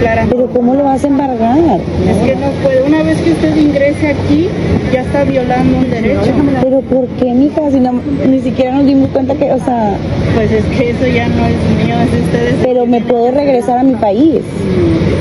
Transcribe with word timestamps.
Pero 0.00 0.46
¿cómo 0.52 0.74
lo 0.74 0.84
vas 0.84 1.02
a 1.04 1.06
embargar? 1.06 1.58
Es 1.58 2.16
que 2.26 2.36
no 2.36 2.50
puede. 2.62 2.82
Una 2.82 3.02
vez 3.02 3.20
que 3.20 3.32
usted 3.32 3.56
ingrese 3.56 4.08
aquí, 4.08 4.48
ya 4.92 5.02
está 5.02 5.24
violando 5.24 5.78
un 5.78 5.90
derecho. 5.90 6.32
Pero 6.62 6.80
¿por 6.82 7.06
qué, 7.08 7.32
mija? 7.32 7.70
Si 7.70 7.80
no, 7.80 8.00
ni 8.28 8.40
siquiera 8.40 8.74
nos 8.74 8.86
dimos 8.86 9.08
cuenta 9.10 9.34
que, 9.34 9.52
o 9.52 9.58
sea... 9.58 9.96
Pues 10.34 10.52
es 10.52 10.64
que 10.66 10.90
eso 10.90 11.06
ya 11.06 11.28
no 11.28 11.46
es 11.46 11.84
mío, 11.84 11.96
es 12.04 12.12
de 12.12 12.20
ustedes. 12.22 12.54
Pero 12.62 12.86
me 12.86 13.00
puedo 13.00 13.30
regresar 13.30 13.78
a 13.78 13.82
mi 13.82 13.94
país. 13.94 14.40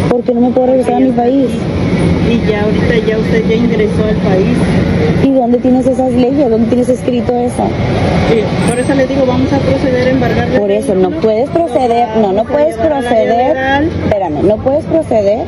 ¿Por 0.10 0.24
qué 0.24 0.34
no 0.34 0.42
me 0.42 0.50
puedo 0.52 0.68
regresar 0.68 0.96
a 0.96 1.00
mi 1.00 1.12
país? 1.12 1.48
Y 2.30 2.50
ya 2.50 2.64
ahorita 2.64 3.08
ya 3.08 3.18
usted 3.18 3.44
ya 3.48 3.56
ingresó 3.56 4.04
al 4.04 4.16
país. 4.18 4.58
¿Y 5.24 5.32
dónde 5.32 5.58
tienes 5.60 5.88
esas 5.88 6.12
leyes? 6.12 6.50
¿Dónde 6.50 6.68
tienes 6.68 6.90
escrito 6.90 7.34
eso? 7.34 7.64
Sí, 8.30 8.42
por 8.68 8.78
eso 8.78 8.94
le 8.94 9.08
digo, 9.08 9.26
vamos 9.26 9.52
a 9.54 9.58
proceder 9.60 10.08
a 10.08 10.12
embargar. 10.12 10.50
Por 10.60 10.70
eso, 10.70 10.94
no 10.94 11.10
puedes 11.12 11.50
proceder, 11.50 12.08
no, 12.18 12.34
no 12.34 12.44
puedes 12.44 12.76
proceder, 12.76 13.37
no 14.48 14.58
puedes 14.58 14.86
proceder 14.86 15.46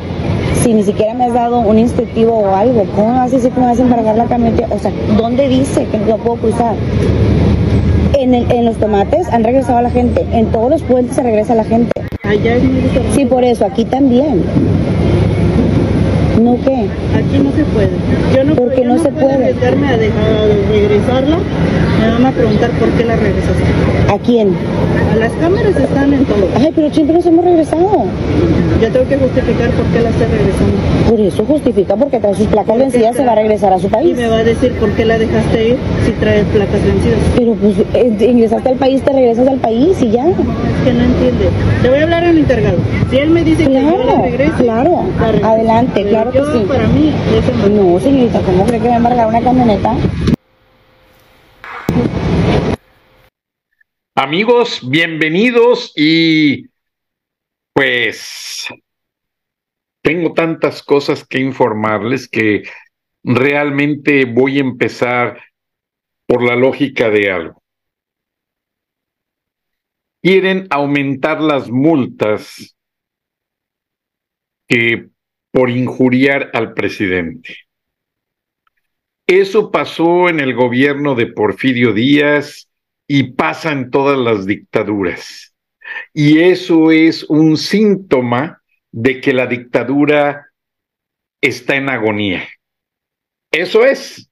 si 0.61 0.73
ni 0.73 0.83
siquiera 0.83 1.13
me 1.13 1.25
has 1.25 1.33
dado 1.33 1.59
un 1.59 1.79
instructivo 1.79 2.33
o 2.39 2.55
algo. 2.55 2.83
¿Cómo 2.95 3.09
vas 3.13 3.31
a 3.31 3.35
decir 3.35 3.51
que 3.51 3.59
me 3.59 3.67
vas 3.67 3.79
a 3.79 3.81
embargar 3.81 4.15
la 4.15 4.25
camioneta? 4.25 4.67
O 4.73 4.79
sea, 4.79 4.91
¿dónde 5.17 5.47
dice 5.47 5.85
que 5.85 5.97
no 5.99 6.17
puedo 6.17 6.37
cruzar? 6.37 6.75
En, 8.17 8.33
el, 8.35 8.51
en 8.51 8.65
los 8.65 8.75
tomates 8.77 9.27
han 9.29 9.43
regresado 9.43 9.77
a 9.77 9.81
la 9.81 9.89
gente, 9.89 10.25
en 10.33 10.47
todos 10.47 10.69
los 10.69 10.83
puentes 10.83 11.15
se 11.15 11.23
regresa 11.23 11.55
la 11.55 11.63
gente. 11.63 11.91
Allá 12.23 12.55
es 12.57 12.63
muy 12.63 12.81
Sí, 13.15 13.25
por 13.25 13.43
eso, 13.45 13.65
aquí 13.65 13.85
también. 13.85 14.43
¿No 16.41 16.57
qué? 16.63 16.87
Aquí 17.15 17.39
no 17.43 17.51
se 17.51 17.63
puede. 17.65 17.89
Yo 18.35 18.43
no, 18.43 18.55
¿Por 18.55 18.73
qué 18.73 18.81
yo 18.83 18.87
no 18.89 18.97
se 18.97 19.11
puedo 19.11 19.27
puede? 19.27 19.45
a, 19.45 19.47
dejar, 19.47 19.73
a 19.73 20.71
regresarla. 20.71 21.37
Me 21.99 22.09
van 22.11 22.25
a 22.25 22.31
preguntar 22.31 22.71
por 22.71 22.89
qué 22.91 23.03
la 23.05 23.15
regresaste. 23.15 23.63
¿A 24.13 24.17
quién? 24.19 24.55
A 25.11 25.15
las 25.17 25.31
cámaras 25.33 25.75
están 25.75 26.13
en 26.13 26.25
todo. 26.25 26.47
Ay, 26.57 26.71
pero 26.75 26.89
siempre 26.93 27.15
nos 27.15 27.25
hemos 27.25 27.43
regresado. 27.45 28.05
Yo 28.81 28.89
tengo 28.91 29.07
que 29.07 29.17
justificar 29.17 29.69
por 29.71 29.85
qué 29.87 29.99
la 30.01 30.09
estoy 30.09 30.27
regresando. 30.27 31.09
Por 31.09 31.19
eso 31.19 31.45
justifica, 31.45 31.95
porque 31.95 32.19
trae 32.19 32.35
sus 32.35 32.47
placas 32.47 32.77
vencidas, 32.77 33.15
se 33.15 33.25
va 33.25 33.33
a 33.33 33.35
regresar 33.35 33.73
a 33.73 33.79
su 33.79 33.87
Y 33.87 33.89
país. 33.89 34.15
me 34.15 34.27
va 34.27 34.37
a 34.37 34.43
decir 34.43 34.71
por 34.73 34.89
qué 34.91 35.05
la 35.05 35.17
dejaste 35.17 35.69
ir 35.69 35.77
si 36.05 36.11
trae 36.13 36.43
placas 36.45 36.81
vencidas. 36.83 37.19
Pero 37.37 37.53
pues 37.55 37.75
eh, 37.93 38.29
ingresaste 38.31 38.69
al 38.69 38.75
país, 38.77 39.01
te 39.01 39.11
regresas 39.11 39.47
al 39.47 39.57
país 39.57 40.01
y 40.01 40.11
ya. 40.11 40.27
Es 40.27 40.35
que 40.85 40.93
no 40.93 41.03
entiende. 41.03 41.49
Le 41.83 41.89
voy 41.89 41.99
a 41.99 42.03
hablar 42.03 42.23
al 42.23 42.37
encargado. 42.37 42.77
Si 43.09 43.17
él 43.17 43.29
me 43.31 43.43
dice 43.43 43.65
que 43.65 43.73
yo 43.73 43.79
la 43.81 43.89
Claro, 44.03 44.21
regrese, 44.23 44.51
claro. 44.63 45.03
la 45.19 45.25
regreso. 45.27 45.47
Adelante, 45.47 45.91
Pero 45.95 46.09
claro 46.09 46.31
que 46.31 46.39
sí. 46.39 46.65
Para 46.67 46.87
mí. 46.87 47.13
No, 47.75 47.99
señorita, 47.99 48.39
¿cómo 48.41 48.63
cree 48.65 48.79
que 48.79 48.87
va 48.87 48.93
a 48.93 48.97
embargar 48.97 49.27
una 49.27 49.41
camioneta? 49.41 49.93
Amigos, 54.21 54.81
bienvenidos 54.83 55.93
y 55.95 56.67
pues 57.71 58.67
tengo 60.01 60.33
tantas 60.33 60.83
cosas 60.83 61.25
que 61.25 61.39
informarles 61.39 62.27
que 62.27 62.63
realmente 63.23 64.25
voy 64.25 64.57
a 64.57 64.59
empezar 64.59 65.41
por 66.27 66.43
la 66.43 66.57
lógica 66.57 67.09
de 67.09 67.31
algo. 67.31 67.63
Quieren 70.21 70.67
aumentar 70.69 71.39
las 71.39 71.71
multas 71.71 72.75
que 74.67 75.07
por 75.49 75.69
injuriar 75.69 76.51
al 76.53 76.73
presidente. 76.73 77.55
Eso 79.27 79.71
pasó 79.71 80.27
en 80.27 80.41
el 80.41 80.55
gobierno 80.55 81.15
de 81.15 81.27
Porfirio 81.27 81.93
Díaz, 81.93 82.68
y 83.11 83.31
pasa 83.31 83.71
en 83.71 83.89
todas 83.89 84.19
las 84.19 84.45
dictaduras. 84.45 85.55
Y 86.13 86.41
eso 86.41 86.91
es 86.91 87.23
un 87.23 87.57
síntoma 87.57 88.61
de 88.91 89.19
que 89.19 89.33
la 89.33 89.47
dictadura 89.47 90.51
está 91.41 91.75
en 91.75 91.89
agonía. 91.89 92.47
Eso 93.51 93.83
es, 93.83 94.29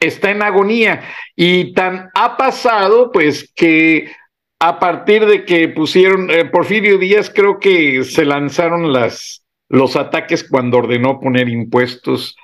está 0.00 0.32
en 0.32 0.42
agonía. 0.42 1.04
Y 1.36 1.74
tan 1.74 2.10
ha 2.14 2.36
pasado, 2.36 3.12
pues, 3.12 3.52
que 3.54 4.10
a 4.58 4.80
partir 4.80 5.24
de 5.24 5.44
que 5.44 5.68
pusieron, 5.68 6.28
eh, 6.28 6.44
Porfirio 6.44 6.98
Díaz 6.98 7.30
creo 7.32 7.60
que 7.60 8.02
se 8.02 8.24
lanzaron 8.24 8.92
las, 8.92 9.44
los 9.68 9.94
ataques 9.94 10.42
cuando 10.42 10.78
ordenó 10.78 11.20
poner 11.20 11.48
impuestos 11.48 12.34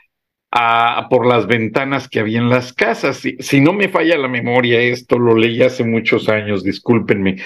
por 1.09 1.27
las 1.27 1.47
ventanas 1.47 2.09
que 2.09 2.21
había 2.21 2.39
en 2.39 2.51
las 2.51 2.73
casas. 2.73 3.19
Si, 3.19 3.37
si, 3.39 3.61
no 3.61 3.73
me 3.73 3.89
falla 3.89 4.19
la 4.19 4.29
memoria, 4.29 4.81
esto 4.81 5.19
lo 5.19 5.35
leí 5.35 5.63
hace 5.63 5.85
muchos 5.85 6.29
años, 6.29 6.63
discúlpenme. 6.63 7.37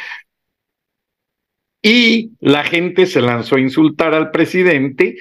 Y 1.83 2.33
la 2.41 2.65
gente 2.65 3.06
se 3.06 3.21
lanzó 3.21 3.56
a 3.56 3.61
insultar 3.61 4.12
al 4.12 4.33
presidente 4.33 5.16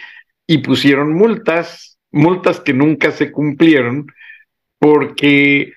y 0.48 0.60
pusieron 0.60 1.14
multas, 1.14 2.00
multas 2.12 2.60
que 2.60 2.74
nunca 2.74 3.12
se 3.12 3.32
cumplieron 3.32 4.08
porque 4.80 5.74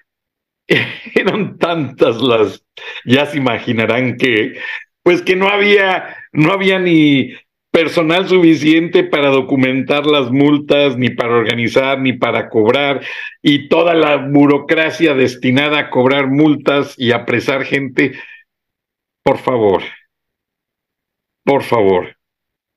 eran 1.14 1.58
tantas 1.58 2.20
las, 2.22 2.64
ya 3.04 3.26
se 3.26 3.36
imaginarán 3.36 4.16
que, 4.16 4.58
pues 5.02 5.20
que 5.20 5.36
no 5.36 5.48
había, 5.48 6.16
no 6.32 6.52
había 6.52 6.78
ni 6.78 7.34
personal 7.78 8.26
suficiente 8.26 9.04
para 9.04 9.28
documentar 9.28 10.04
las 10.04 10.32
multas, 10.32 10.96
ni 10.96 11.10
para 11.10 11.36
organizar, 11.36 12.00
ni 12.00 12.12
para 12.12 12.48
cobrar, 12.48 13.02
y 13.40 13.68
toda 13.68 13.94
la 13.94 14.16
burocracia 14.16 15.14
destinada 15.14 15.78
a 15.78 15.90
cobrar 15.90 16.26
multas 16.26 16.96
y 16.98 17.12
apresar 17.12 17.62
gente. 17.62 18.18
Por 19.22 19.38
favor, 19.38 19.84
por 21.44 21.62
favor. 21.62 22.16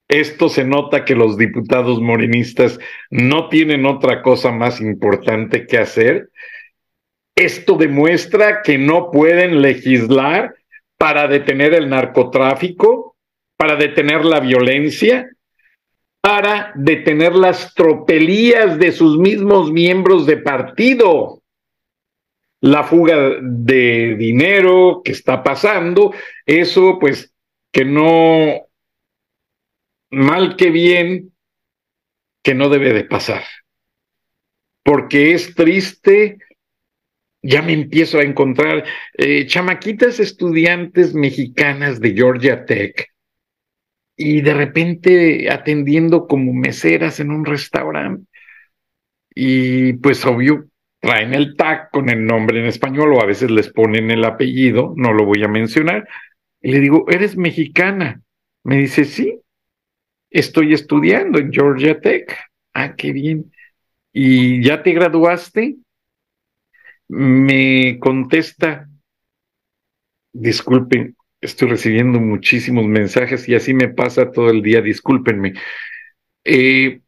Esto 0.08 0.50
se 0.50 0.66
nota 0.66 1.04
que 1.04 1.16
los 1.16 1.36
diputados 1.36 2.00
morenistas 2.00 2.78
no 3.10 3.50
tienen 3.50 3.88
otra 3.88 4.22
cosa 4.22 4.52
más 4.52 4.82
importante 4.82 5.66
que 5.66 5.80
hacer. 5.80 6.30
Esto 7.36 7.76
demuestra 7.76 8.62
que 8.62 8.78
no 8.78 9.10
pueden 9.10 9.64
legislar 9.64 10.54
para 11.00 11.28
detener 11.28 11.74
el 11.74 11.90
narcotráfico, 11.90 13.11
para 13.62 13.76
detener 13.76 14.26
la 14.26 14.40
violencia, 14.40 15.30
para 16.20 16.72
detener 16.74 17.36
las 17.36 17.76
tropelías 17.76 18.80
de 18.80 18.92
sus 18.92 19.20
mismos 19.20 19.72
miembros 19.72 20.26
de 20.26 20.38
partido. 20.38 21.44
La 22.60 22.84
fuga 22.84 23.38
de 23.40 24.16
dinero 24.18 25.04
que 25.06 25.12
está 25.12 25.44
pasando, 25.44 26.12
eso 26.44 26.98
pues 27.00 27.36
que 27.72 27.86
no, 27.86 28.66
mal 30.10 30.56
que 30.56 30.72
bien, 30.72 31.32
que 32.42 32.56
no 32.56 32.68
debe 32.68 32.94
de 32.94 33.04
pasar. 33.04 33.44
Porque 34.82 35.34
es 35.34 35.54
triste, 35.54 36.40
ya 37.44 37.62
me 37.62 37.74
empiezo 37.74 38.18
a 38.18 38.24
encontrar 38.24 38.86
eh, 39.20 39.46
chamaquitas 39.46 40.20
estudiantes 40.20 41.14
mexicanas 41.14 42.00
de 42.00 42.16
Georgia 42.16 42.66
Tech 42.66 43.11
y 44.24 44.42
de 44.42 44.54
repente 44.54 45.50
atendiendo 45.50 46.28
como 46.28 46.54
meseras 46.54 47.20
en 47.20 47.32
un 47.32 47.44
restaurante. 47.44 48.28
Y 49.34 49.94
pues 49.94 50.24
obvio, 50.26 50.68
traen 51.00 51.34
el 51.34 51.56
tag 51.56 51.90
con 51.90 52.10
el 52.10 52.26
nombre 52.26 52.60
en 52.60 52.68
español 52.68 53.14
o 53.14 53.22
a 53.22 53.26
veces 53.26 53.50
les 53.50 53.72
ponen 53.72 54.12
el 54.12 54.24
apellido, 54.24 54.94
no 54.96 55.14
lo 55.14 55.26
voy 55.26 55.44
a 55.44 55.48
mencionar. 55.48 56.08
Y 56.62 56.72
le 56.72 56.80
digo, 56.80 57.06
¿eres 57.10 57.36
mexicana? 57.36 58.22
Me 58.64 58.78
dice, 58.78 59.06
sí. 59.06 59.40
Estoy 60.30 60.74
estudiando 60.74 61.40
en 61.40 61.52
Georgia 61.52 62.00
Tech. 62.00 62.38
Ah, 62.74 62.96
qué 62.96 63.12
bien. 63.12 63.52
¿Y 64.14 64.64
ya 64.64 64.84
te 64.84 64.92
graduaste? 64.92 65.78
Me 67.08 67.98
contesta, 68.00 68.88
disculpen, 70.32 71.16
estoy 71.42 71.70
recibiendo 71.70 72.20
muchísimos 72.20 72.86
mensajes 72.86 73.50
y 73.50 73.56
así 73.56 73.74
me 73.74 73.90
pasa 73.90 74.32
todo 74.32 74.50
el 74.50 74.62
día, 74.62 74.82
discúlpenme. 74.82 75.54
Eh, 76.44 77.02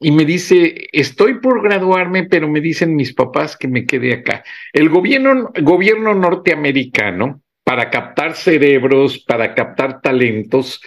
y 0.00 0.12
me 0.12 0.24
dice, 0.24 0.88
estoy 0.92 1.40
por 1.40 1.62
graduarme, 1.62 2.24
pero 2.24 2.48
me 2.48 2.60
dicen 2.60 2.94
mis 2.94 3.12
papás 3.14 3.56
que 3.56 3.66
me 3.66 3.84
quede 3.84 4.12
acá. 4.12 4.44
El 4.72 4.88
gobierno, 4.90 5.50
gobierno 5.62 6.14
norteamericano, 6.14 7.42
para 7.64 7.90
captar 7.90 8.34
cerebros, 8.34 9.18
para 9.26 9.54
captar 9.54 10.00
talentos, 10.00 10.80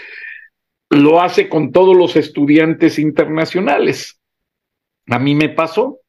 lo 0.89 1.21
hace 1.21 1.50
con 1.50 1.71
todos 1.71 1.95
los 1.95 2.15
estudiantes 2.15 3.00
internacionales. 3.00 4.19
A 5.07 5.19
mí 5.19 5.36
me 5.36 5.50
pasó. 5.50 6.00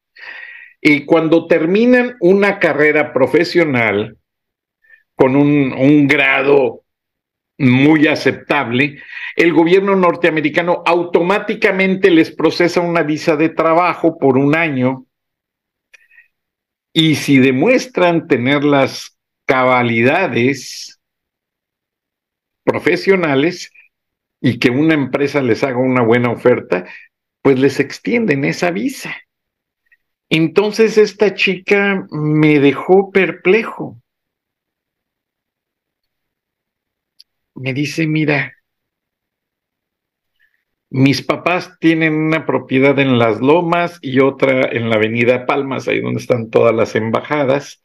Y 0.80 1.04
cuando 1.04 1.46
terminan 1.46 2.16
una 2.20 2.58
carrera 2.58 3.12
profesional 3.12 4.16
con 5.14 5.36
un, 5.36 5.72
un 5.72 6.08
grado 6.08 6.81
muy 7.58 8.06
aceptable, 8.06 9.00
el 9.36 9.52
gobierno 9.52 9.94
norteamericano 9.94 10.82
automáticamente 10.84 12.10
les 12.10 12.30
procesa 12.30 12.80
una 12.80 13.02
visa 13.02 13.36
de 13.36 13.50
trabajo 13.50 14.18
por 14.18 14.36
un 14.36 14.56
año 14.56 15.06
y 16.92 17.14
si 17.14 17.38
demuestran 17.38 18.26
tener 18.26 18.64
las 18.64 19.16
cabalidades 19.46 21.00
profesionales 22.64 23.72
y 24.40 24.58
que 24.58 24.70
una 24.70 24.94
empresa 24.94 25.40
les 25.40 25.62
haga 25.62 25.78
una 25.78 26.02
buena 26.02 26.30
oferta, 26.30 26.84
pues 27.42 27.58
les 27.58 27.80
extienden 27.80 28.44
esa 28.44 28.70
visa. 28.70 29.14
Entonces 30.28 30.98
esta 30.98 31.34
chica 31.34 32.06
me 32.10 32.58
dejó 32.58 33.10
perplejo. 33.10 34.01
Me 37.54 37.74
dice, 37.74 38.06
mira, 38.06 38.52
mis 40.90 41.22
papás 41.22 41.78
tienen 41.80 42.14
una 42.14 42.44
propiedad 42.44 42.98
en 42.98 43.18
Las 43.18 43.40
Lomas 43.40 43.98
y 44.02 44.20
otra 44.20 44.68
en 44.70 44.90
la 44.90 44.96
Avenida 44.96 45.46
Palmas, 45.46 45.88
ahí 45.88 46.00
donde 46.00 46.20
están 46.20 46.50
todas 46.50 46.74
las 46.74 46.94
embajadas. 46.94 47.82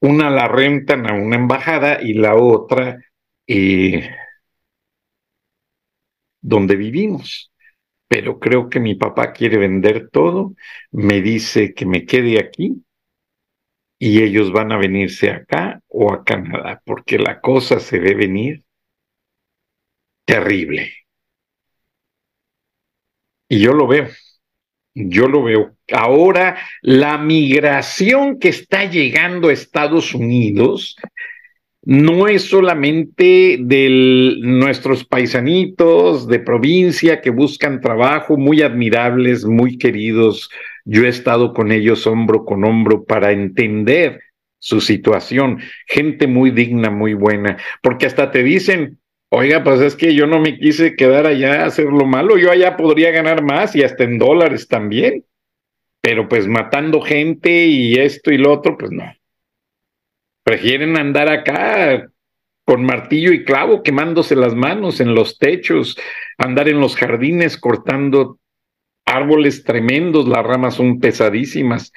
Una 0.00 0.30
la 0.30 0.48
rentan 0.48 1.08
a 1.08 1.14
una 1.14 1.36
embajada 1.36 2.02
y 2.02 2.14
la 2.14 2.34
otra 2.34 2.98
eh, 3.46 4.10
donde 6.40 6.76
vivimos. 6.76 7.52
Pero 8.08 8.38
creo 8.38 8.68
que 8.68 8.80
mi 8.80 8.96
papá 8.96 9.32
quiere 9.32 9.56
vender 9.56 10.10
todo, 10.10 10.54
me 10.90 11.20
dice 11.20 11.72
que 11.72 11.86
me 11.86 12.04
quede 12.04 12.38
aquí 12.38 12.84
y 13.98 14.22
ellos 14.22 14.52
van 14.52 14.72
a 14.72 14.76
venirse 14.76 15.30
acá 15.30 15.80
o 15.88 16.12
a 16.12 16.24
Canadá, 16.24 16.82
porque 16.84 17.18
la 17.18 17.40
cosa 17.40 17.80
se 17.80 17.98
ve 17.98 18.14
venir 18.14 18.64
terrible. 20.24 20.92
Y 23.48 23.60
yo 23.60 23.72
lo 23.72 23.86
veo, 23.86 24.08
yo 24.94 25.28
lo 25.28 25.42
veo. 25.42 25.76
Ahora 25.92 26.58
la 26.82 27.18
migración 27.18 28.38
que 28.38 28.48
está 28.48 28.84
llegando 28.84 29.48
a 29.48 29.52
Estados 29.52 30.14
Unidos 30.14 30.96
no 31.86 32.28
es 32.28 32.44
solamente 32.44 33.58
de 33.60 34.36
nuestros 34.40 35.04
paisanitos 35.04 36.26
de 36.26 36.40
provincia 36.40 37.20
que 37.20 37.28
buscan 37.28 37.82
trabajo, 37.82 38.38
muy 38.38 38.62
admirables, 38.62 39.44
muy 39.44 39.76
queridos. 39.76 40.50
Yo 40.86 41.04
he 41.04 41.08
estado 41.08 41.52
con 41.52 41.72
ellos 41.72 42.06
hombro 42.06 42.44
con 42.46 42.64
hombro 42.64 43.04
para 43.04 43.32
entender 43.32 44.20
su 44.58 44.80
situación. 44.80 45.60
Gente 45.86 46.26
muy 46.26 46.50
digna, 46.50 46.90
muy 46.90 47.12
buena, 47.12 47.58
porque 47.82 48.06
hasta 48.06 48.30
te 48.30 48.42
dicen, 48.42 48.98
Oiga, 49.30 49.64
pues 49.64 49.80
es 49.80 49.96
que 49.96 50.14
yo 50.14 50.26
no 50.26 50.38
me 50.38 50.58
quise 50.58 50.94
quedar 50.94 51.26
allá 51.26 51.62
a 51.62 51.66
hacer 51.66 51.86
lo 51.86 52.06
malo, 52.06 52.38
yo 52.38 52.50
allá 52.50 52.76
podría 52.76 53.10
ganar 53.10 53.42
más 53.42 53.74
y 53.74 53.82
hasta 53.82 54.04
en 54.04 54.18
dólares 54.18 54.68
también, 54.68 55.24
pero 56.00 56.28
pues 56.28 56.46
matando 56.46 57.00
gente 57.00 57.66
y 57.66 57.94
esto 57.94 58.30
y 58.30 58.38
lo 58.38 58.52
otro, 58.52 58.76
pues 58.78 58.92
no. 58.92 59.12
Prefieren 60.44 60.96
andar 60.96 61.28
acá 61.28 62.08
con 62.64 62.84
martillo 62.84 63.32
y 63.32 63.44
clavo 63.44 63.82
quemándose 63.82 64.36
las 64.36 64.54
manos 64.54 65.00
en 65.00 65.14
los 65.14 65.38
techos, 65.38 65.96
andar 66.38 66.68
en 66.68 66.80
los 66.80 66.96
jardines 66.96 67.58
cortando 67.58 68.38
árboles 69.04 69.64
tremendos, 69.64 70.26
las 70.26 70.44
ramas 70.44 70.74
son 70.74 70.98
pesadísimas. 70.98 71.92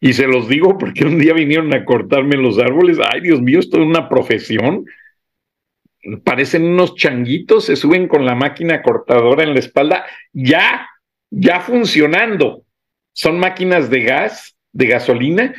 Y 0.00 0.14
se 0.14 0.26
los 0.26 0.48
digo 0.48 0.78
porque 0.78 1.04
un 1.04 1.18
día 1.18 1.32
vinieron 1.32 1.72
a 1.74 1.84
cortarme 1.84 2.36
los 2.36 2.58
árboles, 2.58 2.98
ay 3.12 3.20
Dios 3.22 3.40
mío, 3.40 3.58
esto 3.58 3.78
es 3.78 3.86
una 3.86 4.08
profesión 4.08 4.84
parecen 6.24 6.64
unos 6.64 6.94
changuitos, 6.94 7.64
se 7.66 7.76
suben 7.76 8.08
con 8.08 8.24
la 8.24 8.34
máquina 8.34 8.82
cortadora 8.82 9.42
en 9.44 9.54
la 9.54 9.60
espalda, 9.60 10.06
ya, 10.32 10.88
ya 11.30 11.60
funcionando. 11.60 12.62
Son 13.12 13.38
máquinas 13.38 13.90
de 13.90 14.02
gas, 14.02 14.56
de 14.72 14.86
gasolina, 14.86 15.54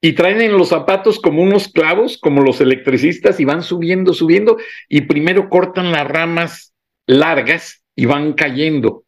y 0.00 0.12
traen 0.12 0.40
en 0.40 0.52
los 0.52 0.68
zapatos 0.68 1.18
como 1.18 1.42
unos 1.42 1.68
clavos, 1.68 2.18
como 2.18 2.42
los 2.42 2.60
electricistas, 2.60 3.40
y 3.40 3.44
van 3.44 3.62
subiendo, 3.62 4.12
subiendo, 4.12 4.56
y 4.88 5.02
primero 5.02 5.48
cortan 5.48 5.92
las 5.92 6.06
ramas 6.06 6.74
largas 7.06 7.82
y 7.94 8.06
van 8.06 8.34
cayendo, 8.34 9.04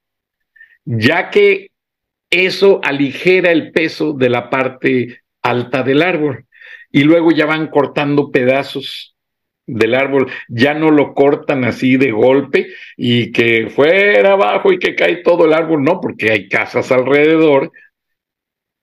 ya 0.84 1.30
que 1.30 1.70
eso 2.30 2.80
aligera 2.82 3.50
el 3.50 3.72
peso 3.72 4.12
de 4.12 4.28
la 4.28 4.50
parte 4.50 5.22
alta 5.42 5.82
del 5.82 6.02
árbol, 6.02 6.46
y 6.90 7.02
luego 7.04 7.32
ya 7.32 7.46
van 7.46 7.68
cortando 7.68 8.30
pedazos 8.30 9.14
del 9.68 9.94
árbol, 9.94 10.30
ya 10.48 10.74
no 10.74 10.90
lo 10.90 11.14
cortan 11.14 11.64
así 11.64 11.96
de 11.96 12.10
golpe 12.10 12.68
y 12.96 13.30
que 13.30 13.68
fuera 13.68 14.32
abajo 14.32 14.72
y 14.72 14.78
que 14.78 14.96
cae 14.96 15.16
todo 15.16 15.44
el 15.44 15.52
árbol, 15.52 15.84
no, 15.84 16.00
porque 16.00 16.32
hay 16.32 16.48
casas 16.48 16.90
alrededor. 16.90 17.70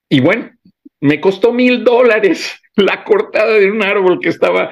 Y 0.08 0.20
bueno, 0.20 0.52
me 1.00 1.20
costó 1.20 1.52
mil 1.52 1.84
dólares 1.84 2.58
la 2.76 3.04
cortada 3.04 3.54
de 3.54 3.70
un 3.70 3.82
árbol 3.82 4.20
que 4.20 4.28
estaba 4.28 4.70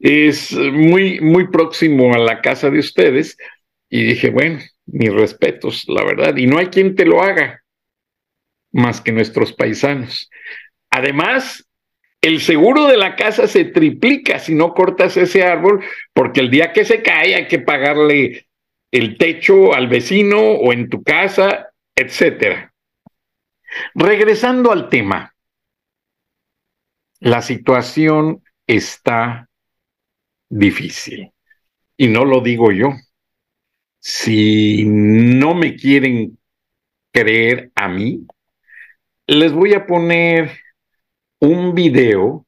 es 0.00 0.52
muy, 0.52 1.20
muy 1.20 1.48
próximo 1.48 2.12
a 2.12 2.18
la 2.18 2.42
casa 2.42 2.68
de 2.68 2.80
ustedes. 2.80 3.36
Y 3.88 4.02
dije, 4.02 4.30
bueno, 4.30 4.58
mis 4.86 5.12
respetos, 5.12 5.84
la 5.86 6.04
verdad. 6.04 6.36
Y 6.36 6.46
no 6.46 6.58
hay 6.58 6.66
quien 6.66 6.96
te 6.96 7.04
lo 7.04 7.22
haga 7.22 7.62
más 8.72 9.00
que 9.00 9.12
nuestros 9.12 9.52
paisanos. 9.52 10.28
Además, 10.90 11.64
el 12.24 12.40
seguro 12.40 12.86
de 12.86 12.96
la 12.96 13.16
casa 13.16 13.46
se 13.46 13.66
triplica 13.66 14.38
si 14.38 14.54
no 14.54 14.72
cortas 14.72 15.14
ese 15.18 15.44
árbol, 15.44 15.84
porque 16.14 16.40
el 16.40 16.50
día 16.50 16.72
que 16.72 16.86
se 16.86 17.02
cae 17.02 17.34
hay 17.34 17.48
que 17.48 17.58
pagarle 17.58 18.46
el 18.90 19.18
techo 19.18 19.74
al 19.74 19.88
vecino 19.88 20.40
o 20.40 20.72
en 20.72 20.88
tu 20.88 21.02
casa, 21.02 21.68
etcétera. 21.94 22.72
Regresando 23.94 24.72
al 24.72 24.88
tema, 24.88 25.34
la 27.20 27.42
situación 27.42 28.42
está 28.66 29.50
difícil. 30.48 31.30
Y 31.98 32.08
no 32.08 32.24
lo 32.24 32.40
digo 32.40 32.72
yo. 32.72 32.94
Si 33.98 34.84
no 34.86 35.54
me 35.54 35.76
quieren 35.76 36.38
creer 37.12 37.70
a 37.74 37.88
mí, 37.88 38.26
les 39.26 39.52
voy 39.52 39.74
a 39.74 39.86
poner 39.86 40.63
un 41.40 41.74
video 41.74 42.46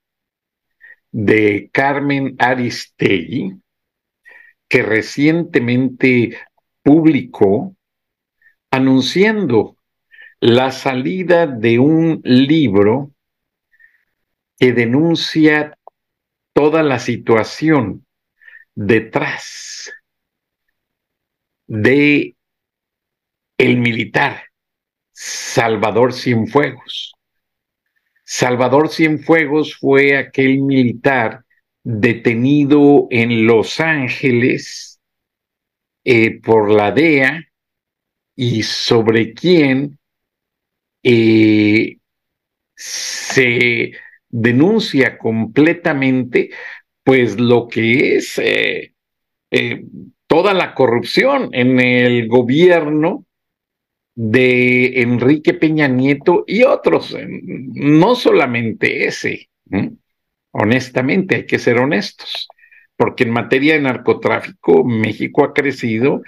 de 1.11 1.71
Carmen 1.73 2.37
Aristegui 2.39 3.61
que 4.69 4.83
recientemente 4.83 6.39
publicó 6.83 7.75
anunciando 8.71 9.77
la 10.41 10.71
salida 10.71 11.47
de 11.47 11.79
un 11.79 12.21
libro 12.25 13.13
que 14.59 14.73
denuncia 14.73 15.79
toda 16.53 16.83
la 16.83 16.99
situación 16.99 18.07
detrás 18.75 19.93
de 21.67 22.37
el 23.59 23.79
militar 23.79 24.45
Salvador 25.13 26.13
Cienfuegos. 26.13 27.16
Salvador 28.29 28.89
Cienfuegos 28.89 29.77
fue 29.77 30.17
aquel 30.17 30.61
militar 30.61 31.45
detenido 31.85 33.07
en 33.09 33.47
Los 33.47 33.79
Ángeles 33.79 35.01
eh, 36.03 36.41
por 36.41 36.69
la 36.69 36.91
DEA 36.91 37.45
y 38.35 38.65
sobre 38.65 39.33
quien 39.33 39.97
eh, 41.05 41.99
se 42.75 43.93
denuncia 44.29 45.19
completamente 45.19 46.51
pues 47.05 47.39
lo 47.39 47.69
que 47.69 48.17
es 48.17 48.41
eh, 48.41 48.93
toda 50.27 50.53
la 50.53 50.75
corrupción 50.75 51.51
en 51.53 51.79
el 51.79 52.27
gobierno 52.27 53.26
de 54.17 55.03
Enrique 55.03 55.53
Peña 55.53 55.89
Nieto 55.89 56.45
y 56.47 56.65
otros, 56.65 57.15
no 57.29 58.15
solamente 58.15 59.07
ese. 59.07 59.51
Honestamente, 60.53 61.37
hay 61.37 61.47
que 61.47 61.59
ser 61.59 61.79
honestos, 61.79 62.49
porque 62.97 63.25
en 63.25 63.31
materia 63.31 63.75
de 63.75 63.83
narcotráfico 63.83 64.85
México 64.85 65.45
ha 65.45 65.53
crecido 65.53 66.23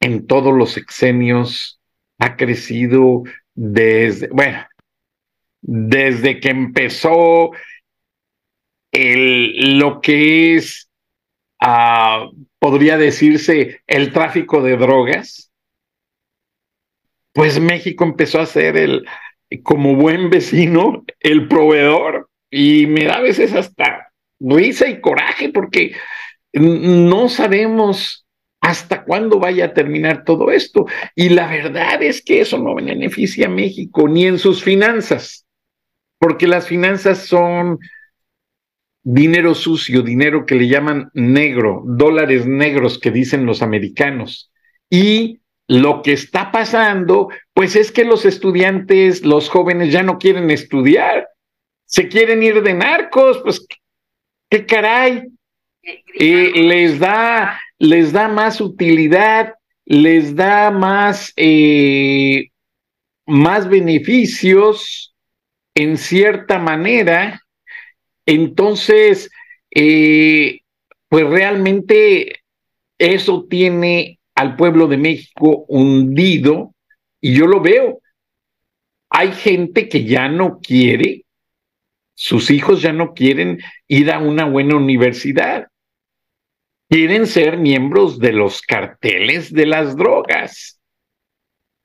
en 0.00 0.26
todos 0.26 0.52
los 0.52 0.72
sexenios, 0.72 1.80
ha 2.18 2.36
crecido 2.36 3.22
desde, 3.54 4.28
bueno, 4.28 4.66
desde 5.62 6.40
que 6.40 6.48
empezó 6.48 7.52
el, 8.90 9.78
lo 9.78 10.00
que 10.00 10.56
es, 10.56 10.88
uh, 11.62 12.34
podría 12.58 12.98
decirse, 12.98 13.82
el 13.86 14.12
tráfico 14.12 14.60
de 14.60 14.76
drogas, 14.76 15.49
pues 17.32 17.60
México 17.60 18.04
empezó 18.04 18.40
a 18.40 18.46
ser 18.46 18.76
el, 18.76 19.04
como 19.62 19.94
buen 19.94 20.30
vecino, 20.30 21.04
el 21.20 21.48
proveedor. 21.48 22.28
Y 22.50 22.86
me 22.86 23.04
da 23.04 23.14
a 23.14 23.20
veces 23.20 23.54
hasta 23.54 24.12
risa 24.40 24.88
y 24.88 25.00
coraje 25.00 25.50
porque 25.50 25.94
no 26.52 27.28
sabemos 27.28 28.26
hasta 28.60 29.04
cuándo 29.04 29.38
vaya 29.38 29.66
a 29.66 29.74
terminar 29.74 30.24
todo 30.24 30.50
esto. 30.50 30.86
Y 31.14 31.30
la 31.30 31.48
verdad 31.48 32.02
es 32.02 32.22
que 32.22 32.40
eso 32.40 32.58
no 32.58 32.74
beneficia 32.74 33.46
a 33.46 33.50
México 33.50 34.08
ni 34.08 34.26
en 34.26 34.38
sus 34.38 34.62
finanzas, 34.62 35.46
porque 36.18 36.46
las 36.46 36.66
finanzas 36.66 37.26
son 37.26 37.78
dinero 39.02 39.54
sucio, 39.54 40.02
dinero 40.02 40.44
que 40.44 40.54
le 40.56 40.68
llaman 40.68 41.10
negro, 41.14 41.82
dólares 41.86 42.46
negros 42.46 42.98
que 42.98 43.10
dicen 43.10 43.46
los 43.46 43.62
americanos. 43.62 44.52
Y 44.90 45.39
lo 45.70 46.02
que 46.02 46.12
está 46.12 46.50
pasando, 46.50 47.28
pues 47.54 47.76
es 47.76 47.92
que 47.92 48.04
los 48.04 48.24
estudiantes, 48.24 49.24
los 49.24 49.48
jóvenes 49.48 49.92
ya 49.92 50.02
no 50.02 50.18
quieren 50.18 50.50
estudiar, 50.50 51.28
se 51.86 52.08
quieren 52.08 52.42
ir 52.42 52.62
de 52.62 52.74
narcos, 52.74 53.40
pues 53.42 53.66
qué 54.48 54.66
caray. 54.66 55.28
Eh, 55.82 56.52
les 56.54 56.98
da, 56.98 57.60
les 57.78 58.12
da 58.12 58.28
más 58.28 58.60
utilidad, 58.60 59.54
les 59.84 60.34
da 60.34 60.70
más, 60.70 61.32
eh, 61.36 62.50
más 63.26 63.68
beneficios 63.68 65.14
en 65.74 65.96
cierta 65.96 66.58
manera 66.58 67.40
entonces, 68.30 69.28
eh, 69.72 70.60
pues 71.08 71.26
realmente 71.26 72.44
eso 72.96 73.44
tiene 73.50 74.19
al 74.40 74.56
pueblo 74.56 74.86
de 74.86 74.96
México 74.96 75.64
hundido 75.68 76.74
y 77.20 77.34
yo 77.34 77.46
lo 77.46 77.60
veo. 77.60 78.00
Hay 79.10 79.32
gente 79.32 79.88
que 79.88 80.04
ya 80.04 80.28
no 80.28 80.60
quiere, 80.60 81.24
sus 82.14 82.50
hijos 82.50 82.82
ya 82.82 82.92
no 82.92 83.12
quieren 83.14 83.58
ir 83.88 84.10
a 84.10 84.18
una 84.18 84.44
buena 84.44 84.76
universidad. 84.76 85.68
Quieren 86.88 87.26
ser 87.26 87.56
miembros 87.56 88.18
de 88.18 88.32
los 88.32 88.62
carteles 88.62 89.52
de 89.52 89.66
las 89.66 89.96
drogas. 89.96 90.80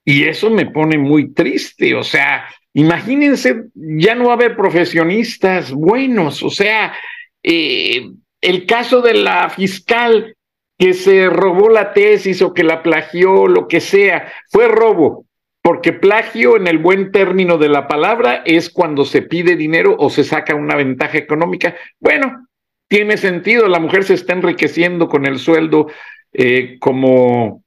Y 0.03 0.23
eso 0.23 0.49
me 0.49 0.65
pone 0.65 0.97
muy 0.97 1.33
triste. 1.33 1.95
O 1.95 2.03
sea, 2.03 2.47
Imagínense, 2.75 3.67
ya 3.73 4.15
no 4.15 4.25
va 4.25 4.31
a 4.31 4.35
haber 4.35 4.57
profesionistas 4.57 5.71
buenos, 5.71 6.43
o 6.43 6.49
sea, 6.49 6.93
eh, 7.41 8.11
el 8.41 8.65
caso 8.65 9.01
de 9.01 9.13
la 9.13 9.49
fiscal 9.49 10.34
que 10.77 10.93
se 10.93 11.29
robó 11.29 11.69
la 11.69 11.93
tesis 11.93 12.41
o 12.41 12.53
que 12.53 12.63
la 12.63 12.83
plagió, 12.83 13.47
lo 13.47 13.67
que 13.67 13.79
sea, 13.79 14.31
fue 14.49 14.67
robo, 14.67 15.25
porque 15.61 15.93
plagio 15.93 16.57
en 16.57 16.67
el 16.67 16.77
buen 16.77 17.11
término 17.11 17.57
de 17.57 17.69
la 17.69 17.87
palabra 17.87 18.43
es 18.45 18.69
cuando 18.69 19.05
se 19.05 19.21
pide 19.21 19.55
dinero 19.55 19.95
o 19.97 20.09
se 20.09 20.23
saca 20.23 20.53
una 20.53 20.75
ventaja 20.75 21.17
económica. 21.17 21.75
Bueno, 21.99 22.47
tiene 22.87 23.17
sentido, 23.17 23.67
la 23.67 23.79
mujer 23.79 24.03
se 24.03 24.13
está 24.13 24.33
enriqueciendo 24.33 25.07
con 25.07 25.25
el 25.25 25.39
sueldo 25.39 25.87
eh, 26.33 26.77
como 26.79 27.63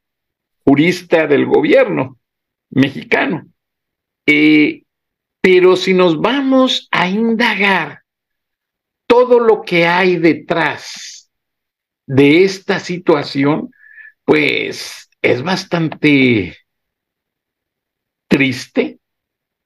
jurista 0.65 1.27
del 1.27 1.47
gobierno 1.47 2.19
mexicano. 2.71 3.47
Eh, 4.27 4.83
pero 5.41 5.77
si 5.77 5.95
nos 5.95 6.21
vamos 6.21 6.89
a 6.91 7.09
indagar 7.09 8.03
todo 9.07 9.41
lo 9.41 9.63
que 9.63 9.87
hay 9.87 10.17
detrás 10.19 11.18
de 12.09 12.43
esta 12.43 12.81
situación, 12.81 13.71
pues 14.25 15.11
es 15.21 15.43
bastante 15.43 16.57
triste, 18.27 18.99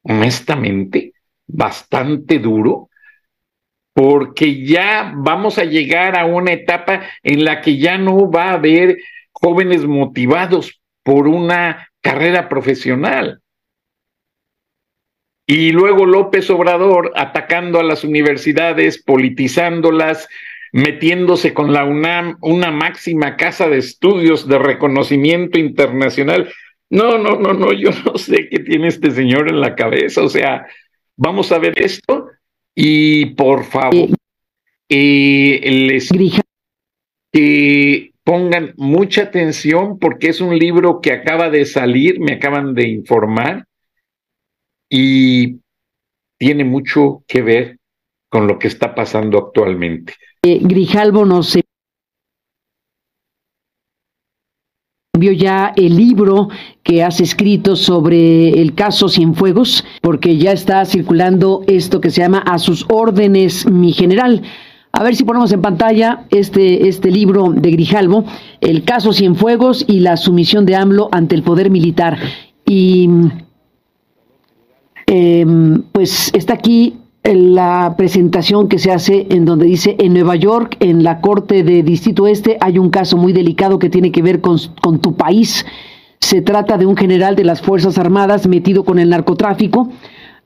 honestamente, 0.03 1.15
bastante 1.47 2.41
duro, 2.41 2.91
porque 3.95 4.65
ya 4.65 5.13
vamos 5.15 5.59
a 5.59 5.65
llegar 5.65 6.19
a 6.19 6.27
una 6.27 6.53
etapa 6.53 7.03
en 7.23 7.45
la 7.45 7.61
que 7.61 7.79
ya 7.79 7.97
no 7.97 8.29
va 8.29 8.51
a 8.51 8.55
haber 8.55 8.99
jóvenes 9.31 9.87
motivados 9.87 10.83
por 11.05 11.29
una 11.29 11.91
carrera 12.01 12.49
profesional. 12.49 13.41
Y 15.47 15.71
luego 15.71 16.07
López 16.07 16.51
Obrador 16.51 17.13
atacando 17.15 17.79
a 17.79 17.85
las 17.85 18.03
universidades, 18.03 19.01
politizándolas, 19.01 20.29
metiéndose 20.73 21.53
con 21.53 21.73
la 21.73 21.85
UNAM, 21.85 22.39
una 22.41 22.71
máxima 22.71 23.37
casa 23.37 23.69
de 23.69 23.79
estudios 23.79 24.49
de 24.49 24.59
reconocimiento 24.59 25.59
internacional. 25.59 26.51
No, 26.91 27.19
no, 27.19 27.39
no, 27.39 27.53
no, 27.53 27.73
yo 27.73 27.91
no 28.05 28.19
sé 28.19 28.49
qué 28.51 28.59
tiene 28.61 28.89
este 28.89 29.11
señor 29.11 29.49
en 29.49 29.61
la 29.61 29.75
cabeza. 29.75 30.23
O 30.23 30.29
sea, 30.29 30.67
vamos 31.17 31.53
a 31.53 31.59
ver 31.59 31.75
esto 31.81 32.27
y 32.75 33.27
por 33.35 33.65
favor, 33.65 34.09
eh, 34.89 35.61
les 35.89 36.11
que 37.33 38.13
pongan 38.25 38.75
mucha 38.77 39.23
atención 39.23 39.99
porque 39.99 40.29
es 40.29 40.41
un 40.41 40.59
libro 40.59 41.01
que 41.01 41.13
acaba 41.13 41.51
de 41.51 41.65
salir, 41.65 42.21
me 42.21 42.35
acaban 42.35 42.75
de 42.75 42.89
informar 42.89 43.67
y 44.89 45.61
tiene 46.39 46.65
mucho 46.65 47.25
que 47.27 47.43
ver 47.43 47.79
con 48.29 48.47
lo 48.47 48.59
que 48.59 48.69
está 48.69 48.95
pasando 48.95 49.39
actualmente. 49.39 50.15
Grijalvo 50.45 51.25
nos 51.25 51.57
envió 55.15 55.33
ya 55.33 55.73
el 55.77 55.97
libro 55.97 56.49
que 56.83 57.05
has 57.05 57.21
escrito 57.21 57.77
sobre 57.77 58.61
el 58.61 58.75
caso 58.75 59.09
Cienfuegos, 59.09 59.85
porque 60.01 60.37
ya 60.39 60.53
está 60.53 60.85
circulando 60.85 61.63
esto 61.69 62.01
que 62.01 62.11
se 62.11 62.23
llama 62.23 62.39
A 62.39 62.59
sus 62.59 62.87
órdenes, 62.89 63.71
mi 63.71 63.93
general. 63.93 64.43
A 64.91 65.05
ver 65.05 65.15
si 65.15 65.25
ponemos 65.25 65.53
en 65.53 65.63
pantalla 65.63 66.27
este, 66.31 66.89
este 66.89 67.11
libro 67.11 67.53
de 67.53 67.71
Grijalvo, 67.71 68.25
El 68.61 68.83
caso 68.83 69.13
Cienfuegos 69.13 69.85
y 69.87 70.01
la 70.01 70.17
sumisión 70.17 70.67
de 70.67 70.75
AMLO 70.75 71.09
ante 71.13 71.37
el 71.37 71.45
poder 71.45 71.71
militar. 71.71 72.19
Y 72.67 73.09
Em, 75.15 75.83
pues 75.93 76.31
está 76.33 76.55
aquí 76.55 76.95
la 77.25 77.95
presentación 77.97 78.69
que 78.69 78.79
se 78.79 78.91
hace 78.91 79.29
en 79.31 79.45
donde 79.45 79.67
dice 79.67 79.97
en 79.99 80.13
Nueva 80.13 80.37
York, 80.37 80.77
en 80.81 81.05
la 81.05 81.21
Corte 81.21 81.63
de 81.63 81.83
Distrito 81.83 82.27
Este, 82.27 82.57
hay 82.61 82.79
un 82.79 82.91
caso 82.91 83.17
muy 83.17 83.33
delicado 83.33 83.79
que 83.79 83.91
tiene 83.91 84.11
que 84.11 84.23
ver 84.23 84.41
con, 84.41 84.59
con 84.81 84.99
tu 85.01 85.15
país. 85.15 85.65
Se 86.21 86.43
trata 86.43 86.79
de 86.79 86.87
un 86.87 86.97
general 86.97 87.37
de 87.37 87.45
las 87.45 87.63
Fuerzas 87.63 87.99
Armadas 87.99 88.49
metido 88.49 88.85
con 88.85 88.99
el 88.99 89.11
narcotráfico. 89.11 89.89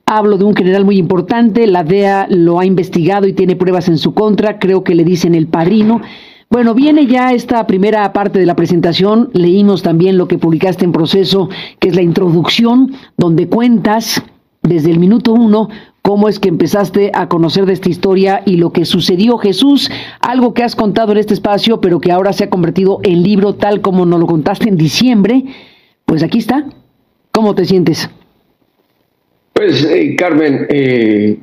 Hablo 0.04 0.36
de 0.36 0.44
un 0.44 0.54
general 0.54 0.84
muy 0.84 0.98
importante, 0.98 1.66
la 1.66 1.82
DEA 1.82 2.28
lo 2.30 2.60
ha 2.60 2.66
investigado 2.66 3.26
y 3.26 3.32
tiene 3.32 3.56
pruebas 3.56 3.88
en 3.88 3.98
su 3.98 4.14
contra, 4.14 4.58
creo 4.58 4.84
que 4.84 4.94
le 4.94 5.02
dicen 5.02 5.34
el 5.34 5.48
padrino. 5.48 6.00
Bueno, 6.48 6.74
viene 6.74 7.06
ya 7.06 7.32
esta 7.32 7.66
primera 7.66 8.12
parte 8.12 8.38
de 8.38 8.46
la 8.46 8.54
presentación, 8.54 9.30
leímos 9.32 9.82
también 9.82 10.16
lo 10.16 10.28
que 10.28 10.38
publicaste 10.38 10.84
en 10.84 10.92
proceso, 10.92 11.48
que 11.80 11.88
es 11.88 11.96
la 11.96 12.02
introducción, 12.02 12.92
donde 13.16 13.48
cuentas 13.48 14.22
desde 14.66 14.90
el 14.90 14.98
minuto 14.98 15.32
uno 15.32 15.68
cómo 16.02 16.28
es 16.28 16.38
que 16.38 16.48
empezaste 16.48 17.10
a 17.14 17.28
conocer 17.28 17.66
de 17.66 17.72
esta 17.72 17.88
historia 17.88 18.42
y 18.46 18.58
lo 18.58 18.72
que 18.72 18.84
sucedió, 18.84 19.38
Jesús, 19.38 19.90
algo 20.20 20.54
que 20.54 20.62
has 20.62 20.76
contado 20.76 21.10
en 21.10 21.18
este 21.18 21.34
espacio, 21.34 21.80
pero 21.80 21.98
que 22.00 22.12
ahora 22.12 22.32
se 22.32 22.44
ha 22.44 22.50
convertido 22.50 23.00
en 23.02 23.24
libro 23.24 23.56
tal 23.56 23.80
como 23.80 24.06
nos 24.06 24.20
lo 24.20 24.26
contaste 24.26 24.68
en 24.68 24.76
diciembre. 24.76 25.42
Pues 26.04 26.22
aquí 26.22 26.38
está. 26.38 26.64
¿Cómo 27.32 27.56
te 27.56 27.64
sientes? 27.64 28.08
Pues, 29.52 29.84
eh, 29.84 30.14
Carmen, 30.16 30.66
eh, 30.68 31.38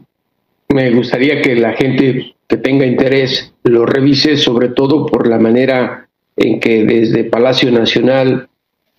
me 0.70 0.92
gustaría 0.92 1.42
que 1.42 1.56
la 1.56 1.74
gente 1.74 2.34
que 2.48 2.58
tenga 2.58 2.86
interés 2.86 3.54
lo 3.64 3.86
revise, 3.86 4.38
sobre 4.38 4.70
todo 4.70 5.06
por 5.08 5.28
la 5.28 5.40
manera 5.40 6.08
en 6.38 6.60
que 6.60 6.86
desde 6.86 7.26
Palacio 7.26 7.70
Nacional 7.70 8.48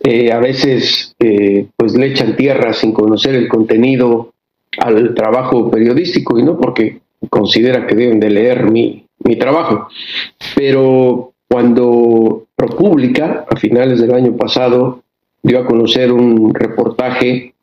eh, 0.05 0.31
a 0.31 0.39
veces 0.39 1.15
eh, 1.19 1.67
pues 1.77 1.95
le 1.95 2.09
echan 2.09 2.37
tierra 2.37 2.75
sin 2.75 2.93
conocer 2.93 3.35
el 3.35 3.49
contenido 3.49 4.35
al 4.79 5.15
trabajo 5.15 5.71
periodístico 5.71 6.39
y 6.39 6.43
no 6.43 6.59
porque 6.59 7.01
considera 7.31 7.87
que 7.87 7.95
deben 7.95 8.21
de 8.21 8.29
leer 8.29 8.71
mi, 8.71 9.07
mi 9.21 9.37
trabajo. 9.37 9.89
Pero 10.55 11.33
cuando 11.49 12.45
ProPublica, 12.55 13.47
a 13.51 13.57
finales 13.57 13.99
del 13.99 14.13
año 14.13 14.37
pasado, 14.37 15.03
dio 15.43 15.61
a 15.61 15.67
conocer 15.67 16.13
un 16.13 16.53
reportaje 16.53 17.55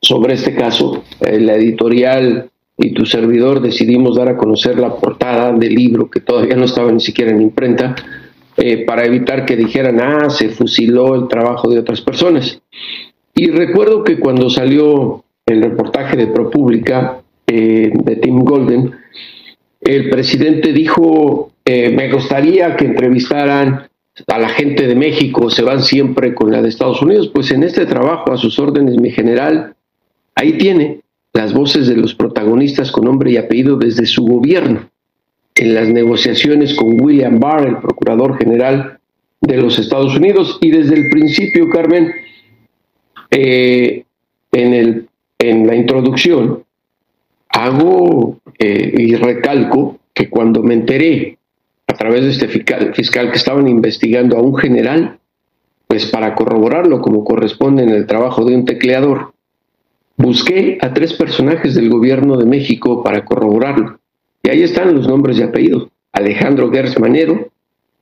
sobre 0.00 0.34
este 0.34 0.54
caso. 0.54 1.02
La 1.20 1.56
editorial 1.56 2.50
y 2.78 2.92
tu 2.92 3.04
servidor 3.04 3.60
decidimos 3.60 4.16
dar 4.16 4.28
a 4.28 4.36
conocer 4.36 4.78
la 4.78 4.94
portada 4.94 5.52
del 5.52 5.74
libro 5.74 6.08
que 6.08 6.20
todavía 6.20 6.54
no 6.54 6.66
estaba 6.66 6.92
ni 6.92 7.00
siquiera 7.00 7.32
en 7.32 7.40
imprenta 7.40 7.96
eh, 8.56 8.84
para 8.84 9.04
evitar 9.04 9.44
que 9.44 9.56
dijeran, 9.56 10.00
ah, 10.00 10.30
se 10.30 10.50
fusiló 10.50 11.16
el 11.16 11.28
trabajo 11.28 11.68
de 11.68 11.80
otras 11.80 12.00
personas. 12.00 12.60
Y 13.34 13.50
recuerdo 13.50 14.04
que 14.04 14.20
cuando 14.20 14.48
salió 14.48 15.24
el 15.44 15.62
reportaje 15.62 16.16
de 16.16 16.28
ProPublica 16.28 17.20
eh, 17.48 17.90
de 17.92 18.16
Tim 18.16 18.44
Golden, 18.44 18.92
el 19.80 20.08
presidente 20.08 20.72
dijo, 20.72 21.50
eh, 21.64 21.90
me 21.90 22.12
gustaría 22.12 22.76
que 22.76 22.84
entrevistaran 22.84 23.88
a 24.28 24.38
la 24.38 24.48
gente 24.48 24.86
de 24.86 24.94
México, 24.94 25.50
se 25.50 25.62
van 25.62 25.82
siempre 25.82 26.32
con 26.32 26.52
la 26.52 26.62
de 26.62 26.68
Estados 26.68 27.02
Unidos, 27.02 27.30
pues 27.34 27.50
en 27.50 27.64
este 27.64 27.86
trabajo, 27.86 28.32
a 28.32 28.36
sus 28.36 28.56
órdenes, 28.60 28.96
mi 29.00 29.10
general, 29.10 29.74
ahí 30.36 30.52
tiene 30.52 31.00
las 31.32 31.52
voces 31.52 31.88
de 31.88 31.96
los 31.96 32.14
protagonistas 32.14 32.92
con 32.92 33.04
nombre 33.04 33.32
y 33.32 33.36
apellido 33.36 33.76
desde 33.76 34.06
su 34.06 34.24
gobierno 34.24 34.88
en 35.54 35.74
las 35.74 35.88
negociaciones 35.88 36.74
con 36.74 37.00
William 37.00 37.38
Barr, 37.38 37.66
el 37.66 37.78
procurador 37.78 38.38
general 38.38 38.98
de 39.40 39.56
los 39.56 39.78
Estados 39.78 40.16
Unidos, 40.16 40.58
y 40.60 40.70
desde 40.70 40.94
el 40.94 41.08
principio, 41.10 41.68
Carmen, 41.68 42.12
eh, 43.30 44.04
en, 44.52 45.08
la 45.66 45.74
introducción, 45.74 46.64
hago 47.48 48.38
eh, 48.58 48.94
y 48.96 49.14
recalco 49.14 49.98
que 50.12 50.30
cuando 50.30 50.62
me 50.62 50.74
enteré 50.74 51.38
a 51.86 51.92
través 51.94 52.22
de 52.22 52.30
este 52.30 52.48
fiscal, 52.48 52.94
fiscal 52.94 53.30
que 53.30 53.36
estaban 53.36 53.68
investigando 53.68 54.36
a 54.36 54.42
un 54.42 54.56
general, 54.56 55.18
pues 55.86 56.06
para 56.06 56.34
corroborarlo 56.34 57.00
como 57.00 57.24
corresponde 57.24 57.82
en 57.82 57.90
el 57.90 58.06
trabajo 58.06 58.44
de 58.44 58.56
un 58.56 58.64
tecleador, 58.64 59.34
busqué 60.16 60.78
a 60.80 60.94
tres 60.94 61.12
personajes 61.12 61.74
del 61.74 61.90
gobierno 61.90 62.36
de 62.36 62.46
México 62.46 63.02
para 63.02 63.24
corroborarlo. 63.24 63.98
Y 64.44 64.50
ahí 64.50 64.62
están 64.62 64.94
los 64.94 65.08
nombres 65.08 65.38
y 65.38 65.42
apellidos. 65.42 65.88
Alejandro 66.12 66.70
Gers 66.70 67.00
Manero, 67.00 67.48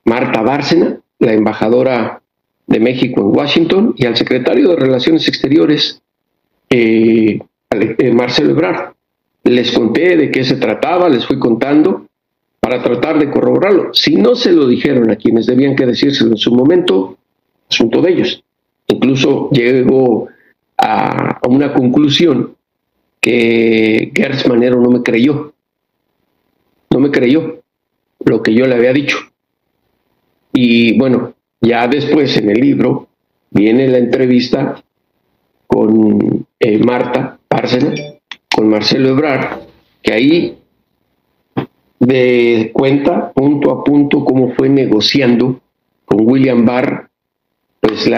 Marta 0.04 0.42
Bárcena, 0.42 0.98
la 1.20 1.32
embajadora 1.32 2.20
de 2.66 2.80
México 2.80 3.20
en 3.20 3.36
Washington, 3.36 3.94
y 3.96 4.06
al 4.06 4.16
secretario 4.16 4.70
de 4.70 4.76
Relaciones 4.76 5.28
Exteriores, 5.28 6.02
eh, 6.68 7.38
eh, 7.70 8.12
Marcelo 8.12 8.50
Ebrard. 8.50 8.92
Les 9.44 9.72
conté 9.72 10.16
de 10.16 10.30
qué 10.30 10.44
se 10.44 10.56
trataba, 10.56 11.08
les 11.08 11.24
fui 11.24 11.38
contando 11.38 12.06
para 12.60 12.82
tratar 12.82 13.18
de 13.18 13.30
corroborarlo. 13.30 13.94
Si 13.94 14.16
no 14.16 14.34
se 14.34 14.52
lo 14.52 14.66
dijeron 14.66 15.10
a 15.10 15.16
quienes 15.16 15.46
debían 15.46 15.76
que 15.76 15.86
decírselo 15.86 16.32
en 16.32 16.36
su 16.36 16.54
momento, 16.54 17.18
asunto 17.70 18.02
de 18.02 18.12
ellos. 18.12 18.44
Incluso 18.88 19.48
llego 19.50 20.28
a, 20.76 21.40
una 21.48 21.72
conclusión 21.72 22.54
que 23.20 24.12
Gers 24.14 24.48
Manero 24.48 24.80
no 24.80 24.90
me 24.90 25.02
creyó 25.02 25.52
no 26.92 27.00
me 27.00 27.10
creyó 27.10 27.62
lo 28.24 28.42
que 28.42 28.54
yo 28.54 28.66
le 28.66 28.74
había 28.74 28.92
dicho. 28.92 29.18
Y 30.52 30.96
bueno, 30.98 31.34
ya 31.60 31.88
después 31.88 32.36
en 32.36 32.50
el 32.50 32.60
libro 32.60 33.08
viene 33.50 33.88
la 33.88 33.98
entrevista 33.98 34.82
con 35.66 36.46
eh, 36.60 36.78
Marta 36.78 37.38
Bárcena, 37.48 37.94
con 38.54 38.68
Marcelo 38.68 39.10
Ebrard, 39.10 39.60
que 40.02 40.12
ahí 40.12 40.58
de 41.98 42.70
cuenta 42.74 43.32
punto 43.32 43.70
a 43.70 43.84
punto 43.84 44.24
cómo 44.24 44.52
fue 44.54 44.68
negociando 44.68 45.60
con 46.04 46.28
William 46.28 46.66
Barr, 46.66 47.08
pues 47.80 48.10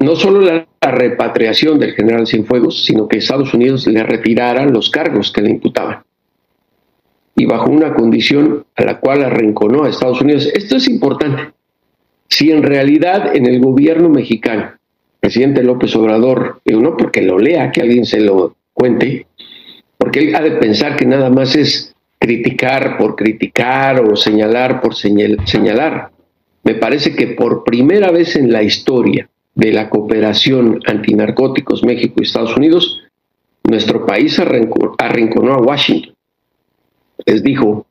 no 0.00 0.16
solo 0.16 0.40
la, 0.40 0.66
la, 0.80 0.90
repatriación 0.90 1.78
del 1.78 1.92
general 1.92 2.26
Cienfuegos, 2.26 2.84
sino 2.84 3.06
que 3.06 3.18
Estados 3.18 3.54
Unidos 3.54 3.86
le 3.86 4.02
retirara 4.02 4.64
los 4.64 4.90
cargos 4.90 5.30
que 5.30 5.42
le 5.42 5.50
imputaban 5.50 6.02
y 7.38 7.46
bajo 7.46 7.70
una 7.70 7.94
condición 7.94 8.64
a 8.74 8.84
la 8.84 8.98
cual 8.98 9.22
arrinconó 9.22 9.84
a 9.84 9.88
Estados 9.88 10.20
Unidos. 10.20 10.50
Esto 10.52 10.76
es 10.76 10.88
importante. 10.88 11.52
Si 12.28 12.50
en 12.50 12.64
realidad 12.64 13.34
en 13.34 13.46
el 13.46 13.60
gobierno 13.60 14.08
mexicano, 14.08 14.72
presidente 15.20 15.62
López 15.62 15.94
Obrador, 15.94 16.60
no 16.66 16.96
porque 16.96 17.22
lo 17.22 17.38
lea, 17.38 17.70
que 17.70 17.80
alguien 17.80 18.04
se 18.04 18.20
lo 18.20 18.56
cuente, 18.74 19.26
porque 19.96 20.18
él 20.18 20.34
ha 20.34 20.42
de 20.42 20.50
pensar 20.52 20.96
que 20.96 21.06
nada 21.06 21.30
más 21.30 21.54
es 21.54 21.94
criticar 22.18 22.98
por 22.98 23.14
criticar 23.14 24.00
o 24.00 24.16
señalar 24.16 24.80
por 24.80 24.96
señalar. 24.96 26.10
Me 26.64 26.74
parece 26.74 27.14
que 27.14 27.28
por 27.28 27.62
primera 27.62 28.10
vez 28.10 28.34
en 28.34 28.52
la 28.52 28.64
historia 28.64 29.28
de 29.54 29.72
la 29.72 29.88
cooperación 29.88 30.80
antinarcóticos 30.86 31.84
México 31.84 32.16
y 32.18 32.24
Estados 32.24 32.56
Unidos, 32.56 33.00
nuestro 33.62 34.04
país 34.06 34.40
arrinconó 34.40 35.54
a 35.54 35.62
Washington 35.62 36.17
les 37.26 37.42
dijo, 37.42 37.86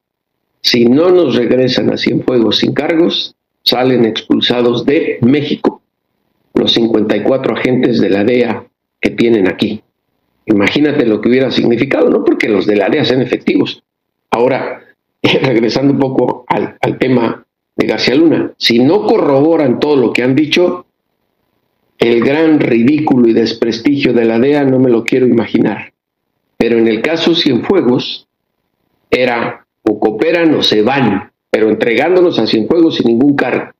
si 0.61 0.85
no 0.85 1.09
nos 1.09 1.35
regresan 1.35 1.91
a 1.91 1.97
Cienfuegos 1.97 2.57
sin 2.57 2.73
cargos, 2.73 3.35
salen 3.63 4.05
expulsados 4.05 4.85
de 4.85 5.19
México 5.21 5.81
los 6.53 6.73
54 6.73 7.55
agentes 7.55 7.99
de 8.01 8.09
la 8.09 8.23
DEA 8.23 8.65
que 8.99 9.11
tienen 9.11 9.47
aquí. 9.47 9.83
Imagínate 10.45 11.05
lo 11.05 11.21
que 11.21 11.29
hubiera 11.29 11.51
significado, 11.51 12.09
no 12.09 12.23
porque 12.23 12.49
los 12.49 12.65
de 12.65 12.77
la 12.77 12.89
DEA 12.89 13.05
sean 13.05 13.21
efectivos. 13.21 13.83
Ahora, 14.31 14.81
regresando 15.21 15.93
un 15.93 15.99
poco 15.99 16.45
al, 16.47 16.77
al 16.81 16.97
tema 16.97 17.45
de 17.75 17.87
García 17.87 18.15
Luna, 18.15 18.53
si 18.57 18.79
no 18.79 19.05
corroboran 19.05 19.79
todo 19.79 19.95
lo 19.97 20.13
que 20.13 20.23
han 20.23 20.35
dicho, 20.35 20.85
el 21.99 22.23
gran 22.23 22.59
ridículo 22.59 23.27
y 23.27 23.33
desprestigio 23.33 24.13
de 24.13 24.25
la 24.25 24.39
DEA 24.39 24.65
no 24.65 24.79
me 24.79 24.89
lo 24.89 25.03
quiero 25.03 25.27
imaginar. 25.27 25.93
Pero 26.57 26.77
en 26.77 26.87
el 26.87 27.01
caso 27.01 27.35
Cienfuegos, 27.35 28.26
era 29.09 29.65
o 29.83 29.99
cooperan 29.99 30.53
o 30.55 30.61
se 30.61 30.81
van, 30.81 31.31
pero 31.49 31.69
entregándonos 31.69 32.39
a 32.39 32.47
Cienfuegos 32.47 32.95
sin 32.95 33.07
ningún 33.07 33.35
cargo. 33.35 33.71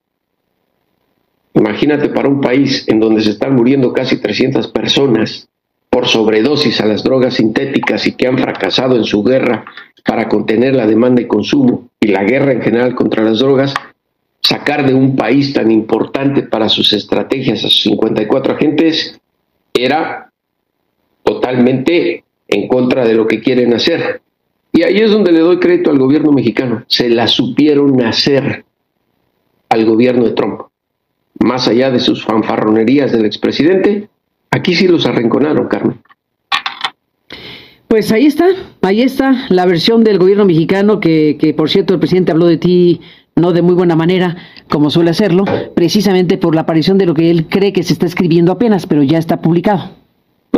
Imagínate 1.54 2.10
para 2.10 2.30
un 2.30 2.40
país 2.40 2.86
en 2.88 3.00
donde 3.00 3.22
se 3.22 3.32
están 3.32 3.56
muriendo 3.56 3.92
casi 3.92 4.18
300 4.18 4.68
personas 4.68 5.50
por 5.90 6.08
sobredosis 6.08 6.80
a 6.82 6.86
las 6.86 7.04
drogas 7.04 7.36
sintéticas 7.36 8.06
y 8.06 8.14
que 8.14 8.28
han 8.28 8.38
fracasado 8.38 8.96
en 8.96 9.04
su 9.04 9.24
guerra 9.24 9.66
para 10.06 10.30
contener 10.30 10.76
la 10.76 10.86
demanda 10.86 11.22
y 11.22 11.28
consumo 11.28 11.90
y 12.00 12.08
la 12.08 12.24
guerra 12.24 12.52
en 12.52 12.62
general 12.62 12.94
contra 12.94 13.24
las 13.24 13.40
drogas, 13.40 13.74
sacar 14.42 14.86
de 14.86 14.94
un 14.94 15.16
país 15.16 15.54
tan 15.54 15.72
importante 15.72 16.44
para 16.44 16.70
sus 16.70 16.94
estrategias 16.94 17.60
a 17.60 17.70
sus 17.70 17.82
54 17.84 18.54
agentes 18.54 19.20
era 19.74 20.32
totalmente 21.24 22.24
en 22.48 22.68
contra 22.68 23.06
de 23.06 23.16
lo 23.16 23.28
que 23.28 23.42
quieren 23.42 23.74
hacer. 23.74 24.22
Y 24.74 24.84
ahí 24.84 24.98
es 24.98 25.12
donde 25.12 25.32
le 25.32 25.40
doy 25.40 25.60
crédito 25.60 25.92
al 25.92 25.98
gobierno 25.98 26.32
mexicano. 26.32 26.84
Se 26.88 27.10
la 27.10 27.28
supieron 27.28 28.02
hacer 28.04 28.66
al 29.70 29.86
gobierno 29.86 30.26
de 30.26 30.32
Trump. 30.32 30.62
Más 31.40 31.68
allá 31.68 31.92
de 31.92 32.00
sus 32.00 32.24
fanfarronerías 32.24 33.12
del 33.12 33.26
expresidente, 33.26 34.10
aquí 34.52 34.76
sí 34.76 34.88
los 34.88 35.06
arrinconaron, 35.06 35.68
Carmen. 35.68 36.00
Pues 37.88 38.12
ahí 38.12 38.26
está, 38.26 38.48
ahí 38.82 39.02
está 39.02 39.46
la 39.50 39.66
versión 39.66 40.04
del 40.04 40.20
gobierno 40.20 40.46
mexicano 40.46 41.00
que, 41.00 41.38
que, 41.40 41.54
por 41.54 41.70
cierto, 41.70 41.94
el 41.94 42.00
presidente 42.00 42.32
habló 42.32 42.46
de 42.48 42.58
ti 42.58 43.02
no 43.38 43.54
de 43.54 43.62
muy 43.62 43.76
buena 43.76 43.96
manera, 43.96 44.36
como 44.68 44.90
suele 44.90 45.12
hacerlo, 45.12 45.46
precisamente 45.76 46.38
por 46.38 46.56
la 46.56 46.62
aparición 46.62 46.98
de 46.98 47.06
lo 47.06 47.14
que 47.14 47.32
él 47.32 47.48
cree 47.48 47.72
que 47.72 47.84
se 47.84 47.94
está 47.94 48.06
escribiendo 48.06 48.52
apenas, 48.52 48.88
pero 48.88 49.04
ya 49.04 49.20
está 49.20 49.42
publicado. 49.42 49.92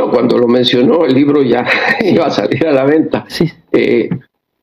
No, 0.00 0.10
cuando 0.10 0.38
lo 0.38 0.48
mencionó, 0.48 1.04
el 1.04 1.12
libro 1.12 1.42
ya 1.42 1.66
iba 2.00 2.24
a 2.24 2.30
salir 2.30 2.66
a 2.66 2.72
la 2.72 2.84
venta. 2.84 3.26
Eh, 3.70 4.08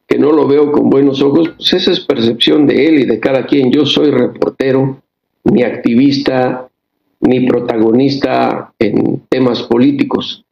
que 0.07 0.17
no 0.17 0.31
lo 0.31 0.47
veo 0.47 0.71
con 0.71 0.89
buenos 0.89 1.21
ojos, 1.21 1.49
pues 1.55 1.73
esa 1.73 1.91
es 1.91 1.99
percepción 1.99 2.65
de 2.65 2.87
él 2.87 2.99
y 3.01 3.05
de 3.05 3.19
cada 3.19 3.45
quien. 3.45 3.71
Yo 3.71 3.85
soy 3.85 4.09
reportero, 4.09 4.99
ni 5.43 5.61
activista, 5.61 6.69
ni 7.19 7.45
protagonista 7.45 8.73
en 8.79 9.21
temas 9.29 9.61
políticos. 9.61 10.43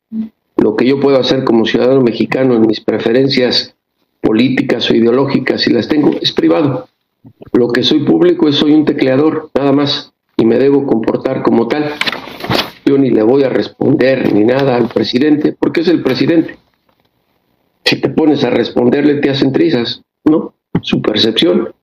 Lo 0.58 0.76
que 0.76 0.86
yo 0.86 1.00
puedo 1.00 1.20
hacer 1.20 1.46
como 1.46 1.66
ciudadano 1.66 2.02
mexicano 2.02 2.54
en 2.54 2.68
mis 2.68 2.80
preferencias 2.80 3.74
políticas 4.22 4.88
o 4.92 4.96
ideológicas, 4.96 5.62
si 5.62 5.74
las 5.74 5.88
tengo, 5.88 6.12
es 6.22 6.32
privado. 6.32 6.90
Lo 7.54 7.70
que 7.70 7.82
soy 7.82 8.02
público 8.06 8.48
es 8.48 8.58
soy 8.58 8.74
un 8.74 8.86
tecleador, 8.86 9.50
nada 9.56 9.72
más, 9.72 10.14
y 10.38 10.46
me 10.46 10.60
debo 10.60 10.86
comportar 10.86 11.42
como 11.42 11.68
tal 11.68 11.96
yo 12.86 12.98
ni 12.98 13.10
le 13.10 13.24
voy 13.24 13.44
a 13.44 13.50
responder 13.50 14.32
ni 14.32 14.44
nada 14.44 14.76
al 14.76 14.88
presidente, 14.88 15.56
porque 15.58 15.82
es 15.82 15.88
el 15.88 16.04
presidente. 16.04 16.58
Si 17.84 18.00
te 18.00 18.10
pones 18.10 18.44
a 18.44 18.52
responderle, 18.52 19.16
te 19.16 19.30
hacen 19.30 19.52
trizas, 19.52 20.04
¿no? 20.24 20.54
Su 20.82 21.02
percepción. 21.02 21.74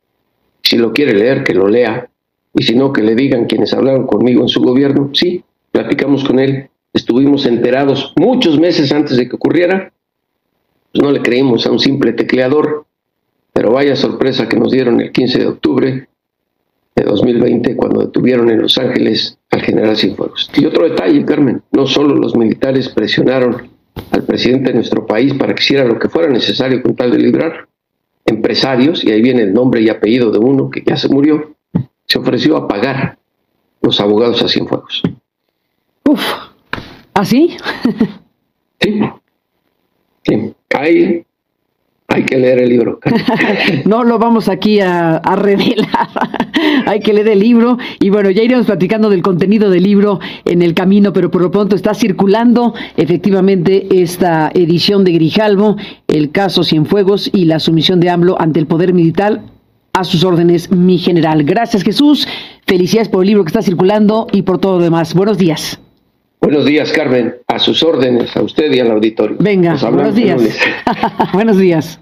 Si 0.62 0.76
lo 0.76 0.92
quiere 0.92 1.14
leer, 1.14 1.42
que 1.42 1.54
lo 1.54 1.68
lea. 1.68 2.08
Y 2.54 2.62
si 2.62 2.76
no, 2.76 2.92
que 2.92 3.02
le 3.02 3.14
digan 3.14 3.46
quienes 3.46 3.72
hablaron 3.72 4.06
conmigo 4.06 4.42
en 4.42 4.48
su 4.48 4.60
gobierno. 4.62 5.10
Sí, 5.12 5.44
platicamos 5.72 6.24
con 6.24 6.38
él. 6.38 6.70
Estuvimos 6.92 7.46
enterados 7.46 8.12
muchos 8.16 8.58
meses 8.60 8.92
antes 8.92 9.16
de 9.16 9.28
que 9.28 9.36
ocurriera. 9.36 9.92
Pues 10.92 11.02
no 11.02 11.10
le 11.10 11.22
creímos 11.22 11.66
a 11.66 11.72
un 11.72 11.80
simple 11.80 12.12
tecleador. 12.12 12.86
Pero 13.52 13.72
vaya 13.72 13.96
sorpresa 13.96 14.48
que 14.48 14.56
nos 14.56 14.70
dieron 14.70 15.00
el 15.00 15.12
15 15.12 15.38
de 15.38 15.46
octubre 15.46 16.08
de 16.94 17.04
2020 17.04 17.76
cuando 17.76 18.00
detuvieron 18.00 18.50
en 18.50 18.62
Los 18.62 18.78
Ángeles 18.78 19.38
al 19.62 19.66
general 19.66 19.96
Cienfuegos. 19.96 20.50
Y 20.54 20.64
otro 20.64 20.88
detalle, 20.88 21.24
Carmen, 21.24 21.62
no 21.72 21.86
solo 21.86 22.14
los 22.14 22.36
militares 22.36 22.88
presionaron 22.88 23.70
al 24.10 24.24
presidente 24.24 24.70
de 24.70 24.74
nuestro 24.74 25.06
país 25.06 25.34
para 25.34 25.54
que 25.54 25.62
hiciera 25.62 25.84
lo 25.84 25.98
que 25.98 26.08
fuera 26.08 26.28
necesario 26.28 26.82
con 26.82 26.96
tal 26.96 27.12
de 27.12 27.18
librar, 27.18 27.68
empresarios, 28.26 29.04
y 29.04 29.10
ahí 29.10 29.22
viene 29.22 29.42
el 29.42 29.52
nombre 29.52 29.82
y 29.82 29.88
apellido 29.88 30.30
de 30.30 30.38
uno 30.38 30.70
que 30.70 30.82
ya 30.84 30.96
se 30.96 31.08
murió, 31.08 31.54
se 32.06 32.18
ofreció 32.18 32.56
a 32.56 32.68
pagar 32.68 33.18
los 33.80 34.00
abogados 34.00 34.42
a 34.42 34.48
Cienfuegos. 34.48 35.02
Uf, 36.04 36.22
¿así? 37.14 37.56
sí. 38.80 39.00
Sí. 40.24 40.54
Hay 40.74 41.26
hay 42.12 42.24
que 42.24 42.36
leer 42.36 42.60
el 42.60 42.68
libro. 42.68 43.00
no 43.86 44.04
lo 44.04 44.18
vamos 44.18 44.48
aquí 44.48 44.80
a, 44.80 45.20
revelar. 45.36 46.08
Hay 46.86 47.00
que 47.00 47.12
leer 47.12 47.28
el 47.28 47.38
libro. 47.38 47.78
Y 48.00 48.10
bueno, 48.10 48.30
ya 48.30 48.42
iremos 48.42 48.66
platicando 48.66 49.08
del 49.08 49.22
contenido 49.22 49.70
del 49.70 49.82
libro 49.82 50.20
en 50.44 50.62
el 50.62 50.74
camino, 50.74 51.12
pero 51.12 51.30
por 51.30 51.42
lo 51.42 51.50
pronto 51.50 51.74
está 51.74 51.94
circulando 51.94 52.74
efectivamente 52.96 53.86
esta 53.90 54.50
edición 54.54 55.04
de 55.04 55.12
Grijalvo, 55.12 55.76
el 56.08 56.30
caso 56.30 56.62
Cienfuegos 56.62 57.30
y 57.32 57.46
la 57.46 57.58
sumisión 57.58 57.98
de 58.00 58.10
AMLO 58.10 58.40
ante 58.40 58.60
el 58.60 58.66
poder 58.66 58.92
militar. 58.92 59.40
A 59.94 60.04
sus 60.04 60.24
órdenes, 60.24 60.70
mi 60.70 60.96
general. 60.96 61.44
Gracias, 61.44 61.82
Jesús. 61.82 62.26
Felicidades 62.66 63.10
por 63.10 63.22
el 63.24 63.28
libro 63.28 63.44
que 63.44 63.48
está 63.48 63.60
circulando 63.60 64.26
y 64.32 64.40
por 64.40 64.58
todo 64.58 64.78
lo 64.78 64.84
demás. 64.84 65.12
Buenos 65.12 65.36
días. 65.36 65.78
Buenos 66.42 66.64
días, 66.64 66.90
Carmen. 66.90 67.36
A 67.46 67.60
sus 67.60 67.84
órdenes, 67.84 68.36
a 68.36 68.42
usted 68.42 68.72
y 68.72 68.80
al 68.80 68.90
auditorio. 68.90 69.36
Venga, 69.38 69.76
buenos 69.76 70.14
días. 70.14 70.42
buenos 71.32 71.56
días. 71.56 72.00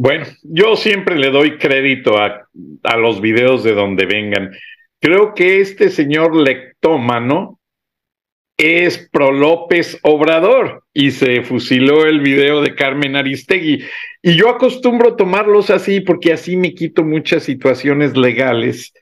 Bueno, 0.00 0.26
yo 0.44 0.76
siempre 0.76 1.18
le 1.18 1.28
doy 1.30 1.58
crédito 1.58 2.18
a, 2.18 2.46
a, 2.84 2.96
los 2.96 3.20
videos 3.20 3.64
de 3.64 3.72
donde 3.74 4.06
vengan. 4.06 4.52
Creo 5.00 5.34
que 5.34 5.60
este 5.60 5.90
señor 5.90 6.36
lectómano 6.36 7.58
es 8.56 9.08
pro 9.10 9.32
López 9.32 9.98
Obrador 10.04 10.84
y 10.92 11.10
se 11.10 11.42
fusiló 11.42 12.06
el 12.06 12.20
video 12.20 12.62
de 12.62 12.76
Carmen 12.76 13.16
Aristegui. 13.16 13.82
Y 14.22 14.36
yo 14.36 14.50
acostumbro 14.50 15.16
tomarlos 15.16 15.68
así 15.68 16.00
porque 16.00 16.32
así 16.32 16.56
me 16.56 16.74
quito 16.74 17.02
muchas 17.02 17.42
situaciones 17.42 18.16
legales 18.16 18.92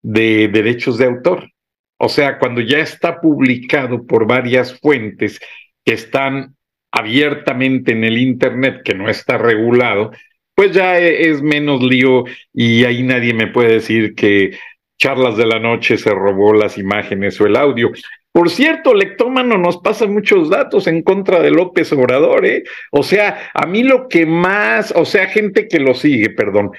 de 0.00 0.48
derechos 0.48 0.96
de 0.96 1.04
autor. 1.04 1.50
O 1.98 2.08
sea, 2.08 2.38
cuando 2.38 2.62
ya 2.62 2.78
está 2.78 3.20
publicado 3.20 4.06
por 4.06 4.26
varias 4.26 4.80
fuentes 4.80 5.38
que 5.84 5.92
están 5.92 6.56
abiertamente 6.92 7.92
en 7.92 8.04
el 8.04 8.16
Internet, 8.16 8.80
que 8.82 8.94
no 8.94 9.10
está 9.10 9.36
regulado, 9.36 10.12
pues 10.56 10.72
ya 10.72 10.98
e, 10.98 11.30
es 11.30 11.42
menos 11.42 11.82
lío 11.82 12.24
y 12.52 12.84
ahí 12.84 13.04
nadie 13.04 13.34
me 13.34 13.46
puede 13.46 13.74
decir 13.74 14.14
que 14.16 14.58
Charlas 14.98 15.36
de 15.36 15.46
la 15.46 15.60
Noche 15.60 15.98
se 15.98 16.10
robó 16.10 16.54
las 16.54 16.78
imágenes 16.78 17.40
o 17.40 17.46
el 17.46 17.54
audio. 17.54 17.92
Por 18.32 18.50
cierto, 18.50 18.94
Lectómano 18.94 19.58
nos 19.58 19.78
pasa 19.78 20.06
muchos 20.06 20.50
datos 20.50 20.86
en 20.86 21.02
contra 21.02 21.40
de 21.40 21.50
López 21.50 21.92
Obrador, 21.92 22.44
¿eh? 22.46 22.64
O 22.90 23.02
sea, 23.02 23.50
a 23.54 23.66
mí 23.66 23.82
lo 23.82 24.08
que 24.08 24.26
más, 24.26 24.92
o 24.96 25.04
sea, 25.04 25.26
gente 25.26 25.68
que 25.68 25.78
lo 25.78 25.94
sigue, 25.94 26.30
perdón, 26.30 26.72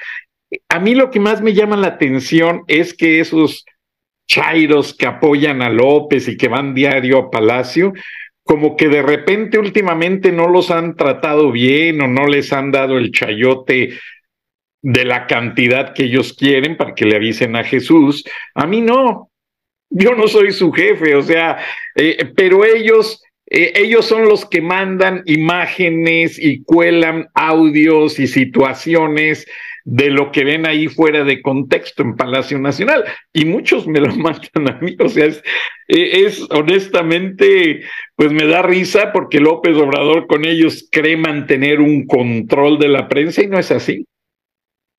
a 0.70 0.80
mí 0.80 0.96
lo 0.96 1.12
que 1.12 1.20
más 1.20 1.42
me 1.42 1.54
llama 1.54 1.78
la 1.78 1.88
atención 1.88 2.64
es 2.68 2.94
que 2.94 3.20
esos 3.20 3.66
chairos 4.28 4.96
que 4.96 5.06
apoyan 5.06 5.62
a 5.62 5.70
López 5.70 6.28
y 6.28 6.38
que 6.38 6.48
van 6.48 6.74
diario 6.74 7.18
a 7.20 7.32
Palacio, 7.32 7.94
como 8.48 8.78
que 8.78 8.88
de 8.88 9.02
repente 9.02 9.60
últimamente 9.60 10.32
no 10.32 10.48
los 10.48 10.72
han 10.72 10.96
tratado 10.96 11.52
bien 11.52 12.02
o 12.02 12.08
no 12.08 12.28
les 12.28 12.54
han 12.54 12.72
dado 12.72 12.98
el 12.98 13.12
chayote 13.12 14.00
de 14.82 15.06
la 15.06 15.28
cantidad 15.28 15.94
que 15.94 16.06
ellos 16.06 16.34
quieren 16.34 16.78
para 16.78 16.96
que 16.96 17.06
le 17.06 17.18
avisen 17.18 17.58
a 17.58 17.66
Jesús. 17.66 18.24
A 18.56 18.66
mí 18.66 18.80
no, 18.80 19.30
yo 19.90 20.16
no 20.16 20.30
soy 20.30 20.54
su 20.54 20.72
jefe, 20.72 21.14
o 21.16 21.22
sea, 21.22 21.58
eh, 21.96 22.32
pero 22.36 22.64
ellos 22.64 23.22
eh, 23.50 23.74
ellos 23.76 24.06
son 24.06 24.28
los 24.28 24.46
que 24.46 24.62
mandan 24.62 25.24
imágenes 25.26 26.38
y 26.38 26.64
cuelan 26.64 27.28
audios 27.34 28.20
y 28.20 28.28
situaciones 28.28 29.46
de 29.90 30.10
lo 30.10 30.34
que 30.34 30.44
ven 30.44 30.66
ahí 30.66 30.90
fuera 30.90 31.24
de 31.24 31.42
contexto 31.42 32.04
en 32.04 32.18
Palacio 32.18 32.60
Nacional. 32.60 33.06
Y 33.32 33.46
muchos 33.46 33.88
me 33.88 34.02
lo 34.02 34.14
mandan 34.18 34.68
a 34.70 34.80
mí. 34.82 34.98
O 35.00 35.08
sea, 35.08 35.26
es, 35.26 35.38
eh, 35.88 36.26
es, 36.26 36.46
honestamente, 36.52 37.84
pues 38.18 38.34
me 38.34 38.46
da 38.48 38.62
risa 38.64 39.14
porque 39.14 39.40
López 39.40 39.78
Obrador 39.78 40.28
con 40.28 40.44
ellos 40.44 40.90
cree 40.92 41.16
mantener 41.16 41.80
un 41.80 42.06
control 42.06 42.80
de 42.80 42.90
la 42.90 43.08
prensa 43.08 43.42
y 43.42 43.48
no 43.48 43.58
es 43.58 43.72
así. 43.72 44.06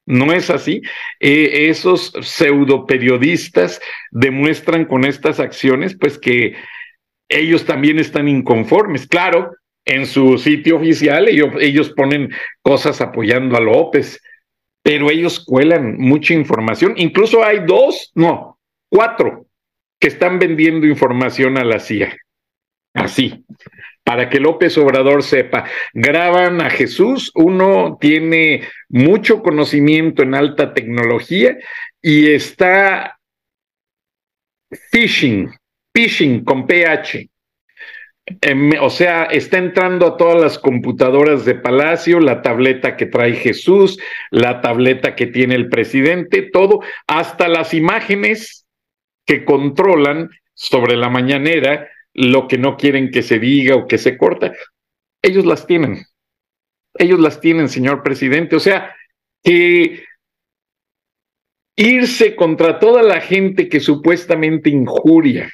No 0.06 0.32
es 0.32 0.48
así. 0.48 0.80
Eh, 1.20 1.68
esos 1.68 2.14
pseudo 2.22 2.86
periodistas 2.86 3.82
demuestran 4.10 4.86
con 4.86 5.04
estas 5.04 5.38
acciones, 5.38 5.98
pues 6.00 6.18
que 6.18 6.54
ellos 7.28 7.66
también 7.66 7.98
están 7.98 8.26
inconformes. 8.26 9.06
Claro, 9.06 9.50
en 9.84 10.06
su 10.06 10.38
sitio 10.38 10.76
oficial 10.76 11.28
ellos, 11.28 11.50
ellos 11.60 11.90
ponen 11.90 12.30
cosas 12.62 13.02
apoyando 13.02 13.54
a 13.58 13.60
López, 13.60 14.18
pero 14.88 15.10
ellos 15.10 15.44
cuelan 15.44 15.98
mucha 15.98 16.32
información. 16.32 16.94
Incluso 16.96 17.44
hay 17.44 17.58
dos, 17.66 18.10
no, 18.14 18.58
cuatro 18.90 19.46
que 20.00 20.08
están 20.08 20.38
vendiendo 20.38 20.86
información 20.86 21.58
a 21.58 21.64
la 21.64 21.78
CIA. 21.78 22.16
Así, 22.94 23.44
para 24.02 24.30
que 24.30 24.40
López 24.40 24.78
Obrador 24.78 25.22
sepa, 25.22 25.66
graban 25.92 26.62
a 26.62 26.70
Jesús, 26.70 27.30
uno 27.34 27.98
tiene 28.00 28.62
mucho 28.88 29.42
conocimiento 29.42 30.22
en 30.22 30.34
alta 30.34 30.72
tecnología 30.72 31.58
y 32.00 32.30
está 32.30 33.18
phishing, 34.90 35.50
phishing 35.94 36.44
con 36.44 36.66
PH. 36.66 37.28
Em, 38.40 38.72
o 38.80 38.90
sea, 38.90 39.24
está 39.24 39.58
entrando 39.58 40.06
a 40.06 40.16
todas 40.16 40.40
las 40.40 40.58
computadoras 40.58 41.44
de 41.44 41.54
Palacio, 41.54 42.20
la 42.20 42.42
tableta 42.42 42.96
que 42.96 43.06
trae 43.06 43.34
Jesús, 43.34 43.98
la 44.30 44.60
tableta 44.60 45.14
que 45.14 45.26
tiene 45.26 45.54
el 45.54 45.68
presidente, 45.68 46.42
todo, 46.42 46.80
hasta 47.06 47.48
las 47.48 47.72
imágenes 47.74 48.66
que 49.26 49.44
controlan 49.44 50.30
sobre 50.54 50.96
la 50.96 51.08
mañanera 51.08 51.88
lo 52.14 52.48
que 52.48 52.58
no 52.58 52.76
quieren 52.76 53.10
que 53.10 53.22
se 53.22 53.38
diga 53.38 53.76
o 53.76 53.86
que 53.86 53.98
se 53.98 54.18
corta. 54.18 54.52
Ellos 55.22 55.46
las 55.46 55.66
tienen. 55.66 56.04
Ellos 56.94 57.20
las 57.20 57.40
tienen, 57.40 57.68
señor 57.68 58.02
presidente. 58.02 58.56
O 58.56 58.60
sea, 58.60 58.94
que 59.42 60.02
irse 61.76 62.34
contra 62.34 62.80
toda 62.80 63.02
la 63.02 63.20
gente 63.20 63.68
que 63.68 63.78
supuestamente 63.78 64.68
injuria 64.68 65.48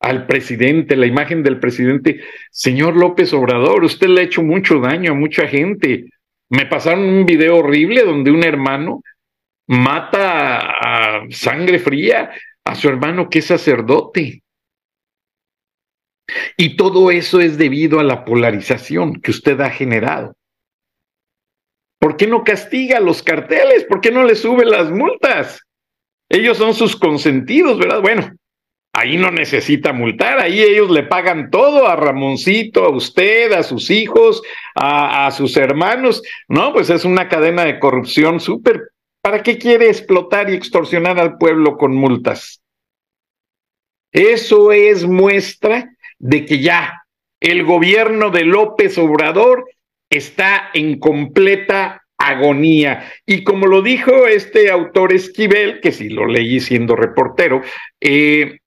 al 0.00 0.26
presidente, 0.26 0.96
la 0.96 1.06
imagen 1.06 1.42
del 1.42 1.60
presidente, 1.60 2.20
señor 2.50 2.96
López 2.96 3.32
Obrador, 3.34 3.84
usted 3.84 4.08
le 4.08 4.22
ha 4.22 4.24
hecho 4.24 4.42
mucho 4.42 4.80
daño 4.80 5.12
a 5.12 5.14
mucha 5.14 5.46
gente. 5.46 6.06
Me 6.48 6.66
pasaron 6.66 7.04
un 7.04 7.26
video 7.26 7.58
horrible 7.58 8.02
donde 8.02 8.30
un 8.30 8.42
hermano 8.42 9.02
mata 9.68 10.58
a 10.58 11.26
sangre 11.30 11.78
fría 11.78 12.30
a 12.64 12.74
su 12.74 12.88
hermano 12.88 13.28
que 13.28 13.40
es 13.40 13.46
sacerdote. 13.46 14.42
Y 16.56 16.76
todo 16.76 17.10
eso 17.10 17.40
es 17.40 17.58
debido 17.58 18.00
a 18.00 18.04
la 18.04 18.24
polarización 18.24 19.20
que 19.20 19.30
usted 19.30 19.60
ha 19.60 19.70
generado. 19.70 20.34
¿Por 21.98 22.16
qué 22.16 22.26
no 22.26 22.44
castiga 22.44 22.96
a 22.96 23.00
los 23.00 23.22
carteles? 23.22 23.84
¿Por 23.84 24.00
qué 24.00 24.10
no 24.10 24.24
le 24.24 24.34
sube 24.34 24.64
las 24.64 24.90
multas? 24.90 25.60
Ellos 26.30 26.56
son 26.56 26.72
sus 26.72 26.96
consentidos, 26.96 27.78
¿verdad? 27.78 28.00
Bueno, 28.00 28.30
ahí 28.92 29.16
no 29.16 29.30
necesita 29.30 29.92
multar, 29.92 30.40
ahí 30.40 30.60
ellos 30.60 30.90
le 30.90 31.04
pagan 31.04 31.50
todo 31.50 31.86
a 31.86 31.96
Ramoncito, 31.96 32.84
a 32.84 32.90
usted, 32.90 33.52
a 33.52 33.62
sus 33.62 33.90
hijos, 33.90 34.42
a, 34.74 35.30
sus 35.30 35.56
hermanos. 35.56 36.22
No, 36.48 36.72
pues 36.72 36.90
es 36.90 37.04
una 37.04 37.28
cadena 37.28 37.64
de 37.64 37.78
corrupción 37.78 38.40
súper. 38.40 38.90
¿Para 39.22 39.42
qué 39.42 39.58
quiere 39.58 39.88
explotar 39.88 40.50
y 40.50 40.54
extorsionar 40.54 41.18
al 41.18 41.38
pueblo 41.38 41.76
con 41.76 41.94
multas? 41.94 42.62
Eso 44.12 44.72
es 44.72 45.06
muestra 45.06 45.90
de 46.18 46.44
que 46.44 46.58
ya 46.60 47.04
el 47.40 47.64
gobierno 47.64 48.30
de 48.30 48.44
López 48.44 48.98
Obrador 48.98 49.66
está 50.10 50.70
en 50.74 50.98
completa 50.98 52.02
agonía. 52.18 53.10
Y 53.24 53.44
como 53.44 53.66
lo 53.66 53.82
dijo 53.82 54.26
este 54.26 54.70
autor 54.70 55.12
Esquivel, 55.12 55.80
que 55.80 55.92
si 55.92 56.08
lo 56.10 56.26
leí 56.26 56.60
siendo 56.60 56.96
reportero, 56.96 57.62
eh, 58.00 58.59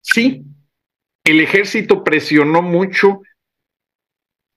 Sí, 0.00 0.42
el 1.24 1.40
ejército 1.40 2.02
presionó 2.02 2.62
mucho 2.62 3.20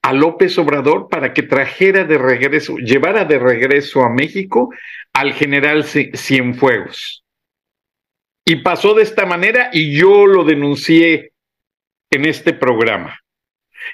a 0.01 0.13
López 0.13 0.57
Obrador 0.57 1.07
para 1.09 1.33
que 1.33 1.43
trajera 1.43 2.03
de 2.03 2.17
regreso, 2.17 2.77
llevara 2.77 3.25
de 3.25 3.39
regreso 3.39 4.03
a 4.03 4.09
México 4.09 4.73
al 5.13 5.33
general 5.33 5.85
Cienfuegos. 5.85 7.23
Y 8.45 8.57
pasó 8.57 8.93
de 8.93 9.03
esta 9.03 9.25
manera 9.25 9.69
y 9.71 9.95
yo 9.97 10.25
lo 10.25 10.43
denuncié 10.43 11.31
en 12.11 12.25
este 12.25 12.53
programa. 12.53 13.17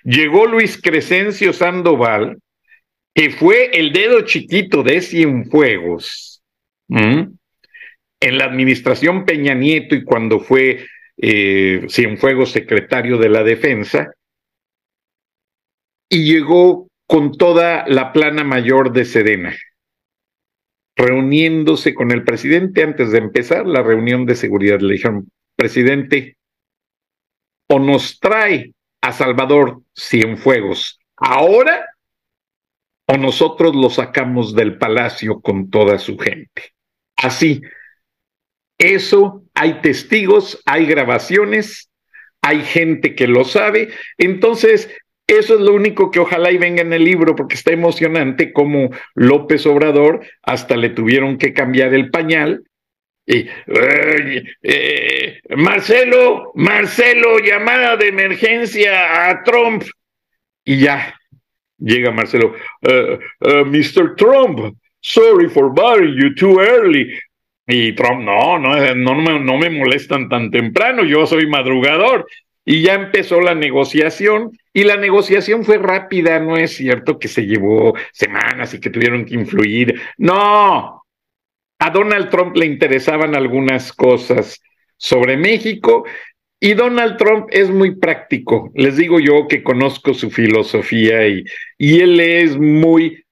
Llegó 0.04 0.48
Luis 0.48 0.82
Crescencio 0.82 1.54
Sandoval 1.54 2.40
que 3.14 3.32
fue 3.32 3.72
el 3.74 3.92
dedo 3.92 4.22
chiquito 4.22 4.82
de 4.82 5.02
Cienfuegos, 5.02 6.42
en 6.90 7.38
la 8.20 8.46
administración 8.46 9.26
Peña 9.26 9.54
Nieto 9.54 9.96
y 9.96 10.04
cuando 10.04 10.40
fue 10.40 10.88
eh, 11.22 11.86
Cienfuegos 11.90 12.52
secretario 12.52 13.18
de 13.18 13.30
la 13.30 13.44
Defensa, 13.44 14.12
y 16.10 16.32
llegó 16.32 16.88
con 17.08 17.38
toda 17.38 17.88
la 17.88 18.12
plana 18.12 18.44
mayor 18.44 18.92
de 18.92 19.06
Sedena, 19.06 19.56
reuniéndose 20.96 21.94
con 21.94 22.12
el 22.12 22.24
presidente 22.24 22.84
antes 22.84 23.12
de 23.12 23.20
empezar 23.20 23.66
la 23.68 23.84
reunión 23.84 24.26
de 24.26 24.36
seguridad. 24.36 24.80
Le 24.80 24.94
dijeron, 24.94 25.30
presidente, 25.56 26.38
o 27.68 27.80
nos 27.80 28.20
trae 28.20 28.74
a 29.02 29.12
Salvador 29.14 29.82
Cienfuegos 29.96 31.00
ahora 31.16 31.86
o 33.08 33.18
nosotros 33.18 33.76
lo 33.76 33.90
sacamos 33.90 34.54
del 34.54 34.78
palacio 34.78 35.42
con 35.42 35.70
toda 35.70 35.98
su 35.98 36.18
gente. 36.18 36.74
Así, 37.16 37.62
eso 38.78 39.44
hay 39.60 39.82
testigos, 39.82 40.62
hay 40.66 40.86
grabaciones, 40.86 41.90
hay 42.42 42.62
gente 42.62 43.14
que 43.14 43.28
lo 43.28 43.44
sabe. 43.44 43.90
Entonces, 44.18 44.90
eso 45.28 45.56
es 45.56 45.60
lo 45.60 45.74
único 45.74 46.12
que 46.12 46.20
ojalá 46.20 46.50
y 46.50 46.58
venga 46.58 46.82
en 46.82 46.94
el 46.94 47.04
libro, 47.04 47.36
porque 47.36 47.56
está 47.56 47.74
emocionante 47.74 48.54
como 48.54 48.90
López 49.16 49.66
Obrador 49.66 50.22
hasta 50.44 50.78
le 50.78 50.92
tuvieron 50.92 51.38
que 51.38 51.54
cambiar 51.54 51.94
el 51.94 52.10
pañal. 52.10 52.64
Y, 53.28 53.48
eh, 54.64 55.42
Marcelo, 55.58 56.54
Marcelo, 56.56 57.40
llamada 57.40 57.98
de 57.98 58.08
emergencia 58.08 59.30
a 59.30 59.44
Trump. 59.44 59.84
Y 60.64 60.80
ya, 60.80 61.16
llega 61.78 62.12
Marcelo, 62.12 62.56
uh, 62.84 63.46
uh, 63.46 63.66
Mr. 63.66 64.16
Trump, 64.16 64.74
sorry 65.02 65.50
for 65.50 65.70
bothering 65.70 66.16
you 66.16 66.34
too 66.34 66.62
early. 66.62 67.12
Y 67.72 67.94
Trump, 67.94 68.22
no, 68.22 68.58
no, 68.58 68.96
no, 68.96 69.16
me, 69.16 69.40
no 69.40 69.58
me 69.60 69.70
molestan 69.70 70.28
tan 70.28 70.50
temprano, 70.50 71.04
yo 71.04 71.28
soy 71.28 71.46
madrugador. 71.46 72.26
Y 72.66 72.82
ya 72.82 72.96
empezó 72.96 73.42
la 73.42 73.54
negociación 73.54 74.58
y 74.74 74.84
la 74.86 74.98
negociación 74.98 75.64
fue 75.64 75.78
rápida, 75.78 76.40
no 76.40 76.58
es 76.58 76.76
cierto 76.76 77.20
que 77.20 77.28
se 77.28 77.46
llevó 77.46 77.94
semanas 78.12 78.74
y 78.74 78.80
que 78.80 78.90
tuvieron 78.90 79.24
que 79.24 79.36
influir. 79.36 80.02
No, 80.18 81.04
a 81.80 81.90
Donald 81.92 82.30
Trump 82.30 82.56
le 82.58 82.66
interesaban 82.66 83.36
algunas 83.36 83.94
cosas 83.94 84.60
sobre 84.98 85.38
México 85.38 86.06
y 86.60 86.74
Donald 86.74 87.18
Trump 87.18 87.48
es 87.52 87.70
muy 87.70 87.96
práctico. 87.96 88.72
Les 88.74 88.98
digo 88.98 89.20
yo 89.20 89.48
que 89.48 89.64
conozco 89.64 90.16
su 90.16 90.32
filosofía 90.32 91.28
y, 91.28 91.46
y 91.78 92.00
él 92.02 92.20
es 92.20 92.58
muy 92.58 93.24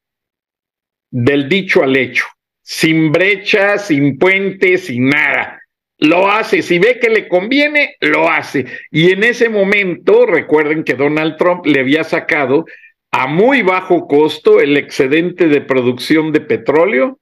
del 1.09 1.49
dicho 1.49 1.83
al 1.83 1.95
hecho, 1.95 2.25
sin 2.67 3.13
brecha, 3.13 3.77
sin 3.77 4.17
puente, 4.17 4.77
sin 4.77 5.07
nada 5.07 5.61
lo 5.99 6.29
hace. 6.29 6.61
Si 6.61 6.79
ve 6.79 6.99
que 6.99 7.09
le 7.09 7.29
conviene, 7.29 7.95
lo 8.01 8.29
hace. 8.29 8.65
Y 8.91 9.11
en 9.11 9.23
ese 9.23 9.47
momento, 9.47 10.25
recuerden 10.25 10.83
que 10.83 10.93
Donald 10.93 11.37
Trump 11.37 11.65
le 11.65 11.79
había 11.79 12.03
sacado 12.03 12.65
a 13.11 13.25
muy 13.25 13.61
bajo 13.61 14.05
costo 14.05 14.59
el 14.59 14.75
excedente 14.75 15.47
de 15.47 15.61
producción 15.61 16.33
de 16.33 16.41
petróleo 16.41 17.19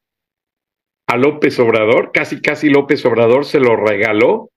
a 1.08 1.16
López 1.16 1.60
Obrador. 1.60 2.12
Casi, 2.12 2.42
casi 2.42 2.70
López 2.70 3.06
Obrador 3.06 3.46
se 3.46 3.60
lo 3.60 3.76
regaló 3.76 4.50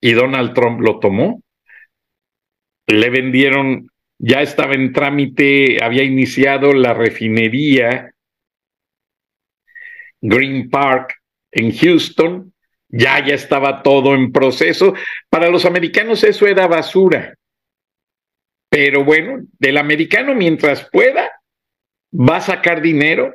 y 0.00 0.12
Donald 0.12 0.52
Trump 0.52 0.80
lo 0.80 0.98
tomó. 0.98 1.42
Le 2.88 3.08
vendieron, 3.08 3.88
ya 4.18 4.42
estaba 4.42 4.74
en 4.74 4.92
trámite, 4.92 5.78
había 5.80 6.02
iniciado 6.02 6.72
la 6.72 6.92
refinería 6.92 8.11
Green 10.22 10.70
Park 10.70 11.14
en 11.50 11.76
Houston 11.76 12.52
ya, 12.88 13.24
ya 13.24 13.34
estaba 13.34 13.82
todo 13.82 14.14
en 14.14 14.32
proceso. 14.32 14.94
Para 15.28 15.48
los 15.48 15.64
americanos 15.64 16.22
eso 16.24 16.46
era 16.46 16.66
basura. 16.66 17.34
Pero 18.68 19.04
bueno, 19.04 19.44
del 19.58 19.78
americano 19.78 20.34
mientras 20.34 20.88
pueda, 20.90 21.30
va 22.12 22.36
a 22.36 22.40
sacar 22.40 22.80
dinero 22.80 23.34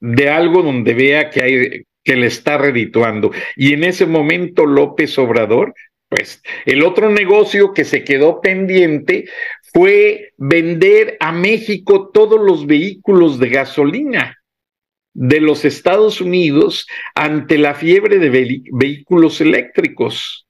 de 0.00 0.30
algo 0.30 0.62
donde 0.62 0.94
vea 0.94 1.30
que 1.30 1.42
hay 1.42 1.82
que 2.04 2.16
le 2.16 2.28
está 2.28 2.56
redituando. 2.56 3.32
Y 3.54 3.74
en 3.74 3.84
ese 3.84 4.06
momento 4.06 4.64
López 4.64 5.18
Obrador, 5.18 5.74
pues 6.08 6.42
el 6.64 6.82
otro 6.82 7.10
negocio 7.10 7.74
que 7.74 7.84
se 7.84 8.02
quedó 8.02 8.40
pendiente 8.40 9.28
fue 9.74 10.32
vender 10.38 11.18
a 11.20 11.32
México 11.32 12.10
todos 12.10 12.40
los 12.40 12.66
vehículos 12.66 13.38
de 13.38 13.48
gasolina 13.50 14.37
de 15.20 15.40
los 15.40 15.64
Estados 15.64 16.20
Unidos 16.20 16.86
ante 17.16 17.58
la 17.58 17.74
fiebre 17.74 18.20
de 18.20 18.62
vehículos 18.70 19.40
eléctricos. 19.40 20.46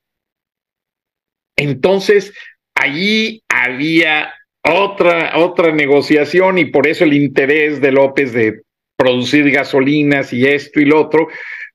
Entonces, 1.56 2.34
allí 2.74 3.42
había 3.48 4.34
otra, 4.62 5.38
otra 5.38 5.72
negociación 5.72 6.58
y 6.58 6.66
por 6.66 6.86
eso 6.86 7.04
el 7.04 7.14
interés 7.14 7.80
de 7.80 7.92
López 7.92 8.34
de 8.34 8.60
producir 8.94 9.50
gasolinas 9.50 10.34
y 10.34 10.46
esto 10.46 10.80
y 10.80 10.84
lo 10.84 11.00
otro, 11.00 11.28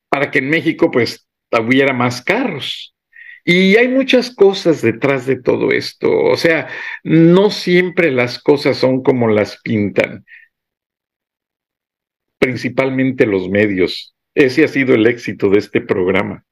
para 0.08 0.30
que 0.30 0.38
en 0.38 0.50
México 0.50 0.92
pues 0.92 1.26
hubiera 1.50 1.92
más 1.92 2.22
carros. 2.22 2.94
Y 3.44 3.74
hay 3.74 3.88
muchas 3.88 4.32
cosas 4.32 4.82
detrás 4.82 5.26
de 5.26 5.42
todo 5.42 5.72
esto. 5.72 6.16
O 6.16 6.36
sea, 6.36 6.68
no 7.02 7.50
siempre 7.50 8.12
las 8.12 8.38
cosas 8.38 8.76
son 8.76 9.02
como 9.02 9.26
las 9.26 9.60
pintan 9.62 10.24
principalmente 12.38 13.26
los 13.26 13.48
medios. 13.48 14.14
Ese 14.34 14.64
ha 14.64 14.68
sido 14.68 14.94
el 14.94 15.06
éxito 15.06 15.48
de 15.48 15.58
este 15.58 15.80
programa. 15.80 16.44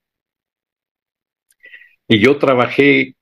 Y 2.09 2.19
yo 2.19 2.39
trabajé 2.39 3.17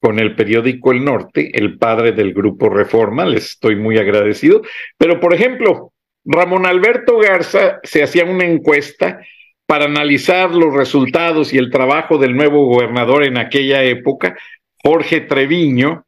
con 0.00 0.18
el 0.18 0.34
periódico 0.34 0.92
El 0.92 1.04
Norte, 1.04 1.50
el 1.58 1.78
padre 1.78 2.12
del 2.12 2.32
grupo 2.32 2.68
Reforma, 2.68 3.26
les 3.26 3.50
estoy 3.50 3.76
muy 3.76 3.98
agradecido. 3.98 4.62
Pero, 4.96 5.20
por 5.20 5.34
ejemplo, 5.34 5.92
Ramón 6.24 6.66
Alberto 6.66 7.18
Garza 7.18 7.80
se 7.82 8.02
hacía 8.02 8.24
una 8.24 8.44
encuesta 8.44 9.20
para 9.66 9.84
analizar 9.84 10.50
los 10.50 10.74
resultados 10.74 11.52
y 11.52 11.58
el 11.58 11.70
trabajo 11.70 12.18
del 12.18 12.34
nuevo 12.34 12.66
gobernador 12.66 13.24
en 13.24 13.36
aquella 13.36 13.84
época, 13.84 14.36
Jorge 14.82 15.20
Treviño, 15.20 16.04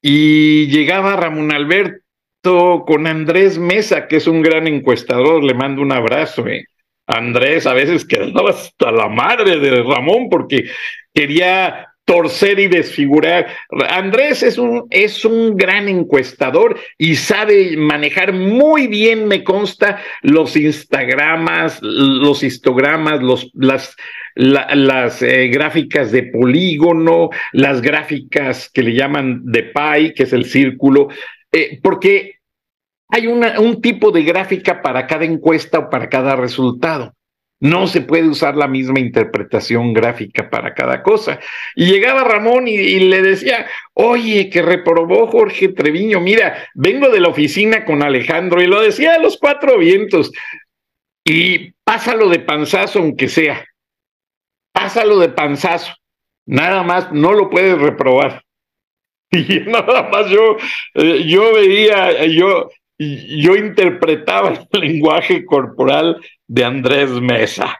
y 0.00 0.68
llegaba 0.68 1.16
Ramón 1.16 1.52
Alberto 1.52 2.05
con 2.46 3.06
Andrés 3.06 3.58
Mesa, 3.58 4.06
que 4.06 4.16
es 4.16 4.26
un 4.26 4.42
gran 4.42 4.66
encuestador, 4.66 5.42
le 5.42 5.54
mando 5.54 5.82
un 5.82 5.92
abrazo. 5.92 6.46
Eh. 6.46 6.64
Andrés 7.06 7.66
a 7.66 7.74
veces 7.74 8.04
quedaba 8.04 8.50
hasta 8.50 8.90
la 8.90 9.08
madre 9.08 9.58
de 9.58 9.82
Ramón 9.82 10.28
porque 10.30 10.64
quería 11.12 11.88
torcer 12.06 12.60
y 12.60 12.68
desfigurar. 12.68 13.48
Andrés 13.90 14.42
es 14.42 14.58
un, 14.58 14.86
es 14.90 15.24
un 15.24 15.56
gran 15.56 15.88
encuestador 15.88 16.78
y 16.96 17.16
sabe 17.16 17.76
manejar 17.76 18.32
muy 18.32 18.86
bien, 18.86 19.26
me 19.26 19.42
consta, 19.42 20.00
los 20.22 20.56
Instagramas, 20.56 21.80
los 21.82 22.44
histogramas, 22.44 23.20
los, 23.20 23.50
las, 23.54 23.96
las 24.36 25.20
eh, 25.20 25.48
gráficas 25.48 26.12
de 26.12 26.22
polígono, 26.22 27.30
las 27.52 27.82
gráficas 27.82 28.70
que 28.72 28.82
le 28.82 28.94
llaman 28.94 29.40
de 29.44 29.64
pi, 29.64 30.14
que 30.14 30.22
es 30.22 30.32
el 30.32 30.44
círculo, 30.44 31.08
eh, 31.50 31.80
porque 31.82 32.35
hay 33.08 33.26
un 33.26 33.80
tipo 33.80 34.10
de 34.10 34.22
gráfica 34.22 34.82
para 34.82 35.06
cada 35.06 35.24
encuesta 35.24 35.78
o 35.78 35.90
para 35.90 36.08
cada 36.08 36.36
resultado. 36.36 37.14
No 37.58 37.86
se 37.86 38.02
puede 38.02 38.28
usar 38.28 38.54
la 38.54 38.68
misma 38.68 39.00
interpretación 39.00 39.94
gráfica 39.94 40.50
para 40.50 40.74
cada 40.74 41.02
cosa. 41.02 41.40
Y 41.74 41.86
llegaba 41.86 42.22
Ramón 42.22 42.68
y, 42.68 42.98
le 42.98 43.22
decía, 43.22 43.66
oye, 43.94 44.50
que 44.50 44.60
reprobó 44.60 45.26
Jorge 45.28 45.68
Treviño, 45.68 46.20
mira, 46.20 46.68
vengo 46.74 47.08
de 47.08 47.20
la 47.20 47.28
oficina 47.28 47.86
con 47.86 48.02
Alejandro 48.02 48.62
y 48.62 48.66
lo 48.66 48.82
decía 48.82 49.14
a 49.14 49.18
los 49.18 49.38
cuatro 49.38 49.78
vientos. 49.78 50.32
Y 51.24 51.72
pásalo 51.82 52.28
de 52.28 52.40
panzazo 52.40 52.98
aunque 52.98 53.28
sea. 53.28 53.64
Pásalo 54.72 55.18
de 55.18 55.30
panzazo. 55.30 55.94
Nada 56.44 56.82
más, 56.82 57.10
no 57.10 57.32
lo 57.32 57.48
puedes 57.48 57.78
reprobar. 57.78 58.42
Y 59.32 59.60
nada 59.66 60.08
más 60.08 60.30
yo, 60.30 60.56
eh, 60.94 61.24
yo 61.26 61.52
veía, 61.52 62.26
yo, 62.26 62.70
yo 62.98 63.56
interpretaba 63.56 64.50
el 64.50 64.66
lenguaje 64.80 65.44
corporal 65.44 66.20
de 66.46 66.64
Andrés 66.64 67.10
Mesa. 67.10 67.78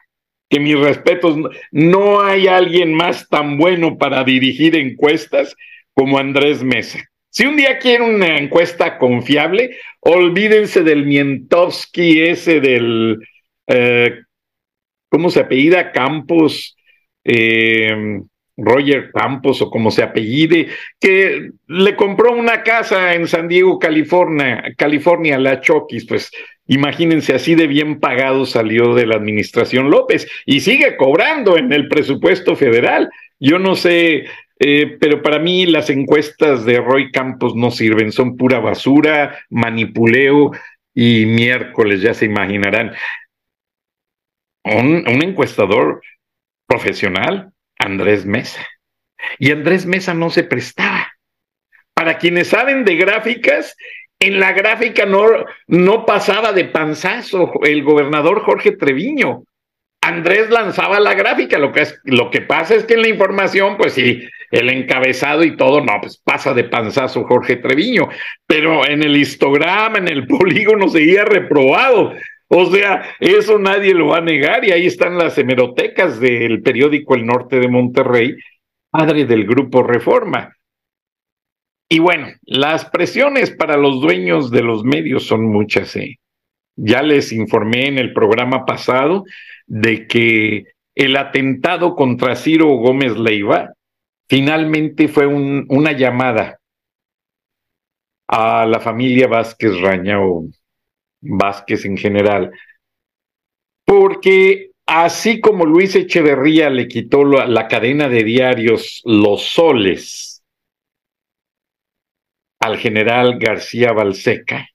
Que 0.49 0.59
mis 0.59 0.79
respetos, 0.79 1.37
no 1.71 2.21
hay 2.21 2.47
alguien 2.47 2.93
más 2.93 3.27
tan 3.27 3.57
bueno 3.57 3.97
para 3.97 4.23
dirigir 4.23 4.77
encuestas 4.77 5.55
como 5.93 6.17
Andrés 6.17 6.63
Mesa. 6.63 6.99
Si 7.29 7.45
un 7.45 7.57
día 7.57 7.79
quieren 7.79 8.15
una 8.15 8.37
encuesta 8.37 8.97
confiable, 8.97 9.77
olvídense 9.99 10.83
del 10.83 11.05
Mientowski, 11.05 12.21
ese 12.21 12.61
del, 12.61 13.17
eh, 13.67 14.21
¿cómo 15.09 15.29
se 15.29 15.41
apellida? 15.41 15.91
Campos, 15.91 16.77
eh, 17.25 18.21
Roger 18.57 19.11
Campos 19.11 19.61
o 19.61 19.69
como 19.69 19.91
se 19.91 20.03
apellide, 20.03 20.67
que 20.99 21.51
le 21.67 21.95
compró 21.95 22.33
una 22.33 22.63
casa 22.63 23.13
en 23.13 23.27
San 23.27 23.47
Diego, 23.47 23.77
California, 23.77 24.63
California, 24.75 25.37
la 25.37 25.61
Chokis, 25.61 26.05
pues 26.07 26.31
imagínense, 26.65 27.35
así 27.35 27.55
de 27.55 27.67
bien 27.67 27.99
pagado 27.99 28.45
salió 28.45 28.95
de 28.95 29.05
la 29.05 29.15
administración 29.15 29.89
López 29.91 30.27
y 30.45 30.59
sigue 30.61 30.97
cobrando 30.97 31.57
en 31.57 31.71
el 31.71 31.87
presupuesto 31.87 32.55
federal. 32.55 33.09
Yo 33.39 33.59
no 33.59 33.75
sé, 33.75 34.25
eh, 34.59 34.97
pero 34.99 35.21
para 35.21 35.37
mí 35.37 35.67
las 35.67 35.89
encuestas 35.91 36.65
de 36.65 36.81
Roy 36.81 37.11
Campos 37.11 37.55
no 37.55 37.69
sirven, 37.69 38.11
son 38.11 38.37
pura 38.37 38.59
basura, 38.59 39.37
manipuleo 39.49 40.51
y 40.95 41.27
miércoles, 41.27 42.01
ya 42.01 42.15
se 42.15 42.25
imaginarán. 42.25 42.93
Un, 44.63 45.07
un 45.07 45.23
encuestador 45.23 46.01
profesional, 46.65 47.53
Andrés 47.79 48.25
Mesa. 48.25 48.65
Y 49.39 49.51
Andrés 49.51 49.85
Mesa 49.85 50.13
no 50.13 50.29
se 50.29 50.43
prestaba. 50.43 51.13
Para 51.93 52.17
quienes 52.17 52.49
saben 52.49 52.85
de 52.85 52.95
gráficas, 52.95 53.75
en 54.19 54.39
la 54.39 54.51
gráfica 54.51 55.05
no, 55.05 55.25
no 55.67 56.05
pasaba 56.05 56.53
de 56.53 56.65
panzazo 56.65 57.51
el 57.63 57.83
gobernador 57.83 58.41
Jorge 58.41 58.71
Treviño. 58.71 59.43
Andrés 60.01 60.49
lanzaba 60.49 60.99
la 60.99 61.13
gráfica, 61.15 61.57
lo 61.57 61.71
que, 61.71 61.81
es, 61.81 61.99
lo 62.05 62.29
que 62.29 62.41
pasa 62.41 62.75
es 62.75 62.85
que 62.85 62.93
en 62.93 63.01
la 63.01 63.09
información, 63.09 63.77
pues 63.77 63.93
sí, 63.93 64.27
el 64.51 64.69
encabezado 64.69 65.43
y 65.43 65.57
todo, 65.57 65.81
no, 65.81 65.99
pues 66.01 66.17
pasa 66.17 66.53
de 66.53 66.63
panzazo 66.63 67.25
Jorge 67.25 67.57
Treviño, 67.57 68.07
pero 68.45 68.87
en 68.87 69.03
el 69.03 69.17
histograma, 69.17 69.97
en 69.97 70.07
el 70.07 70.25
polígono 70.27 70.87
seguía 70.87 71.25
reprobado. 71.25 72.13
O 72.49 72.65
sea, 72.67 73.15
eso 73.19 73.59
nadie 73.59 73.93
lo 73.93 74.07
va 74.07 74.17
a 74.17 74.21
negar 74.21 74.63
y 74.63 74.71
ahí 74.71 74.85
están 74.85 75.17
las 75.17 75.37
hemerotecas 75.37 76.19
del 76.19 76.61
periódico 76.61 77.15
El 77.15 77.25
Norte 77.25 77.59
de 77.59 77.67
Monterrey, 77.67 78.35
padre 78.89 79.25
del 79.25 79.45
grupo 79.45 79.83
Reforma. 79.83 80.55
Y 81.89 81.99
bueno, 81.99 82.27
las 82.43 82.85
presiones 82.89 83.51
para 83.51 83.77
los 83.77 84.01
dueños 84.01 84.51
de 84.51 84.61
los 84.61 84.83
medios 84.83 85.25
son 85.25 85.45
muchas. 85.45 85.95
¿eh? 85.97 86.19
Ya 86.75 87.01
les 87.01 87.31
informé 87.31 87.87
en 87.87 87.97
el 87.97 88.13
programa 88.13 88.65
pasado 88.65 89.23
de 89.65 90.07
que 90.07 90.65
el 90.95 91.17
atentado 91.17 91.95
contra 91.95 92.35
Ciro 92.35 92.67
Gómez 92.67 93.17
Leiva 93.17 93.73
finalmente 94.29 95.07
fue 95.07 95.27
un, 95.27 95.65
una 95.69 95.91
llamada 95.91 96.59
a 98.27 98.65
la 98.65 98.79
familia 98.79 99.27
Vázquez 99.27 99.79
Raña 99.79 100.21
o 100.21 100.47
Vázquez 101.21 101.85
en 101.85 101.97
general, 101.97 102.51
porque 103.85 104.71
así 104.85 105.39
como 105.39 105.65
Luis 105.65 105.95
Echeverría 105.95 106.69
le 106.69 106.87
quitó 106.87 107.23
la, 107.23 107.67
cadena 107.67 108.07
de 108.09 108.23
diarios 108.23 109.01
Los 109.05 109.43
Soles 109.43 110.43
al 112.59 112.77
general 112.77 113.37
García 113.39 113.91
Balseca, 113.93 114.69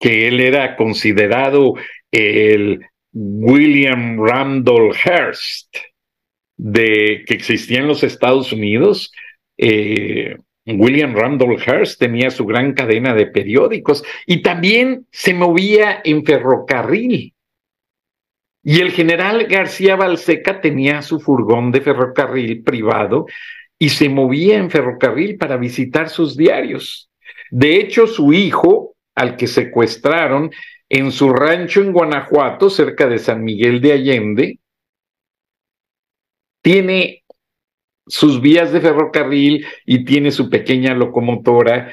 que 0.00 0.28
él 0.28 0.40
era 0.40 0.76
considerado 0.76 1.74
el 2.10 2.80
William 3.12 4.18
Randolph 4.18 4.96
Hearst 5.04 5.76
de 6.56 7.24
que 7.26 7.34
existía 7.34 7.80
en 7.80 7.88
los 7.88 8.02
Estados 8.02 8.52
Unidos, 8.52 9.12
eh, 9.58 10.36
William 10.66 11.14
Randolph 11.14 11.66
Hearst 11.66 11.98
tenía 11.98 12.30
su 12.30 12.46
gran 12.46 12.72
cadena 12.72 13.14
de 13.14 13.26
periódicos 13.26 14.04
y 14.26 14.42
también 14.42 15.06
se 15.10 15.34
movía 15.34 16.00
en 16.04 16.24
ferrocarril. 16.24 17.34
Y 18.64 18.80
el 18.80 18.92
general 18.92 19.46
García 19.46 19.96
Balseca 19.96 20.60
tenía 20.60 21.02
su 21.02 21.18
furgón 21.18 21.72
de 21.72 21.80
ferrocarril 21.80 22.62
privado 22.62 23.26
y 23.76 23.88
se 23.88 24.08
movía 24.08 24.58
en 24.58 24.70
ferrocarril 24.70 25.36
para 25.36 25.56
visitar 25.56 26.08
sus 26.08 26.36
diarios. 26.36 27.10
De 27.50 27.76
hecho, 27.76 28.06
su 28.06 28.32
hijo, 28.32 28.94
al 29.16 29.36
que 29.36 29.48
secuestraron 29.48 30.52
en 30.88 31.10
su 31.10 31.32
rancho 31.32 31.82
en 31.82 31.92
Guanajuato, 31.92 32.70
cerca 32.70 33.08
de 33.08 33.18
San 33.18 33.42
Miguel 33.42 33.80
de 33.80 33.92
Allende, 33.92 34.58
tiene 36.62 37.21
sus 38.06 38.40
vías 38.40 38.72
de 38.72 38.80
ferrocarril 38.80 39.66
y 39.86 40.04
tiene 40.04 40.30
su 40.30 40.50
pequeña 40.50 40.94
locomotora 40.94 41.92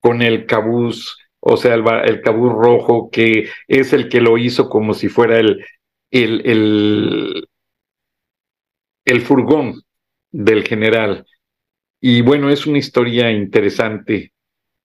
con 0.00 0.22
el 0.22 0.46
cabús, 0.46 1.18
o 1.40 1.56
sea, 1.56 1.74
el, 1.74 1.84
el 2.04 2.20
cabús 2.22 2.52
rojo, 2.52 3.10
que 3.10 3.48
es 3.68 3.92
el 3.92 4.08
que 4.08 4.20
lo 4.20 4.38
hizo 4.38 4.68
como 4.68 4.94
si 4.94 5.08
fuera 5.08 5.38
el, 5.38 5.64
el, 6.10 6.42
el, 6.46 7.48
el 9.04 9.20
furgón 9.20 9.82
del 10.30 10.64
general. 10.64 11.26
Y 12.00 12.20
bueno, 12.22 12.50
es 12.50 12.66
una 12.66 12.78
historia 12.78 13.30
interesante. 13.30 14.32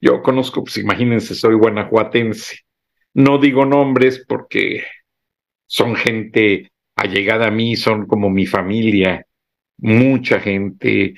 Yo 0.01 0.21
conozco, 0.21 0.63
pues 0.63 0.77
imagínense, 0.77 1.35
soy 1.35 1.55
guanajuatense. 1.55 2.59
No 3.13 3.39
digo 3.39 3.65
nombres 3.65 4.23
porque 4.27 4.83
son 5.65 5.95
gente 5.95 6.71
allegada 6.95 7.47
a 7.47 7.51
mí, 7.51 7.75
son 7.75 8.07
como 8.07 8.29
mi 8.29 8.45
familia 8.45 9.25
mucha 9.81 10.39
gente 10.39 11.15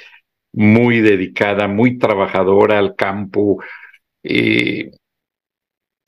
muy 0.53 1.01
dedicada, 1.01 1.67
muy 1.67 1.97
trabajadora 1.97 2.79
al 2.79 2.95
campo. 2.95 3.63
Eh, 4.23 4.91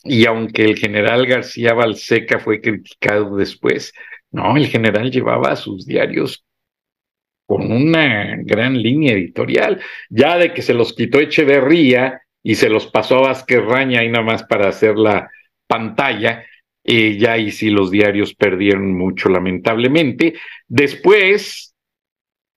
y 0.04 0.26
aunque 0.26 0.66
el 0.66 0.78
general 0.78 1.26
García 1.26 1.74
Balseca 1.74 2.40
fue 2.40 2.62
criticado 2.62 3.38
después, 3.38 3.94
no, 4.32 4.58
el 4.58 4.68
general 4.68 5.12
llevaba 5.12 5.56
sus 5.56 5.86
diarios 5.86 6.44
con 7.46 7.72
una 7.72 8.38
gran 8.38 8.82
línea 8.82 9.14
editorial, 9.14 9.82
ya 10.10 10.38
de 10.38 10.54
que 10.54 10.62
se 10.62 10.74
los 10.74 10.94
quitó 10.94 11.20
Echeverría 11.20 12.22
y 12.42 12.56
se 12.56 12.70
los 12.70 12.88
pasó 12.88 13.18
a 13.18 13.28
Vázquez 13.28 13.64
Raña 13.64 14.02
ahí 14.02 14.10
nada 14.10 14.26
más 14.26 14.44
para 14.44 14.70
hacer 14.70 14.98
la 14.98 15.30
pantalla, 15.68 16.46
eh, 16.84 17.18
ya 17.18 17.34
ahí 17.34 17.52
sí 17.52 17.70
los 17.70 17.92
diarios 17.92 18.34
perdieron 18.34 18.94
mucho 18.94 19.30
lamentablemente. 19.30 20.34
Después, 20.68 21.73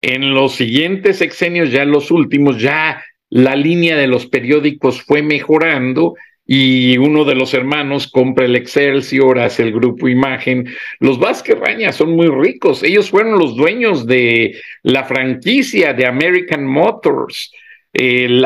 en 0.02 0.35
los 0.35 0.54
siguientes 0.54 1.18
sexenios, 1.18 1.70
ya 1.70 1.85
los 1.85 2.11
últimos, 2.11 2.61
ya 2.61 3.04
la 3.30 3.56
línea 3.56 3.96
de 3.96 4.06
los 4.06 4.26
periódicos 4.26 5.02
fue 5.02 5.22
mejorando 5.22 6.14
y 6.46 6.96
uno 6.98 7.24
de 7.24 7.35
los 7.35 7.54
hermanos 7.54 8.06
compra 8.06 8.44
el 8.44 8.54
Excelsior, 8.54 9.40
hace 9.40 9.64
el 9.64 9.72
grupo 9.72 10.09
Imagen. 10.09 10.68
Los 11.00 11.18
Vázquez 11.18 11.59
Raña 11.59 11.92
son 11.92 12.12
muy 12.12 12.28
ricos. 12.28 12.85
Ellos 12.85 13.11
fueron 13.11 13.37
los 13.37 13.56
dueños 13.56 14.06
de 14.06 14.56
la 14.85 15.02
franquicia 15.02 15.92
de 15.92 16.06
American 16.06 16.64
Motors, 16.64 17.52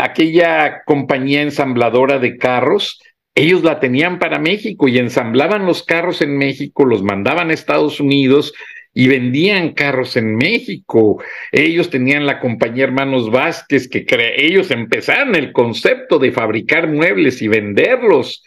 aquella 0.01 0.83
compañía 0.87 1.43
ensambladora 1.43 2.19
de 2.19 2.39
carros. 2.39 3.03
Ellos 3.35 3.63
la 3.63 3.79
tenían 3.81 4.19
para 4.19 4.39
México 4.39 4.89
y 4.89 4.97
ensamblaban 4.97 5.67
los 5.67 5.83
carros 5.83 6.23
en 6.23 6.39
México, 6.39 6.87
los 6.87 7.03
mandaban 7.03 7.51
a 7.51 7.55
Estados 7.55 8.01
Unidos 8.01 8.55
y 8.93 9.09
vendían 9.09 9.73
carros 9.73 10.17
en 10.17 10.37
México. 10.37 11.23
Ellos 11.53 11.91
tenían 11.91 12.27
la 12.27 12.41
compañía 12.41 12.85
Hermanos 12.85 13.31
Vázquez, 13.31 13.89
que 13.89 14.05
ellos 14.37 14.71
empezaron 14.71 15.35
el 15.37 15.53
concepto 15.53 16.19
de 16.19 16.33
fabricar 16.33 16.89
muebles 16.89 17.41
y 17.43 17.49
venderlos. 17.49 18.43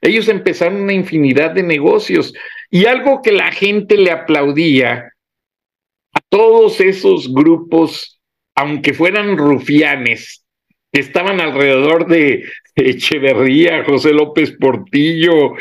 Ellos 0.00 0.28
empezaron 0.28 0.82
una 0.82 0.92
infinidad 0.94 1.52
de 1.52 1.62
negocios 1.62 2.34
y 2.70 2.86
algo 2.86 3.22
que 3.22 3.32
la 3.32 3.52
gente 3.52 3.96
le 3.96 4.10
aplaudía 4.10 5.12
a 6.14 6.20
todos 6.28 6.80
esos 6.80 7.32
grupos, 7.32 8.20
aunque 8.54 8.94
fueran 8.94 9.36
rufianes, 9.36 10.44
que 10.90 11.00
estaban 11.00 11.40
alrededor 11.40 12.06
de 12.06 12.44
Echeverría, 12.74 13.84
José 13.84 14.12
López 14.12 14.52
Portillo, 14.58 15.54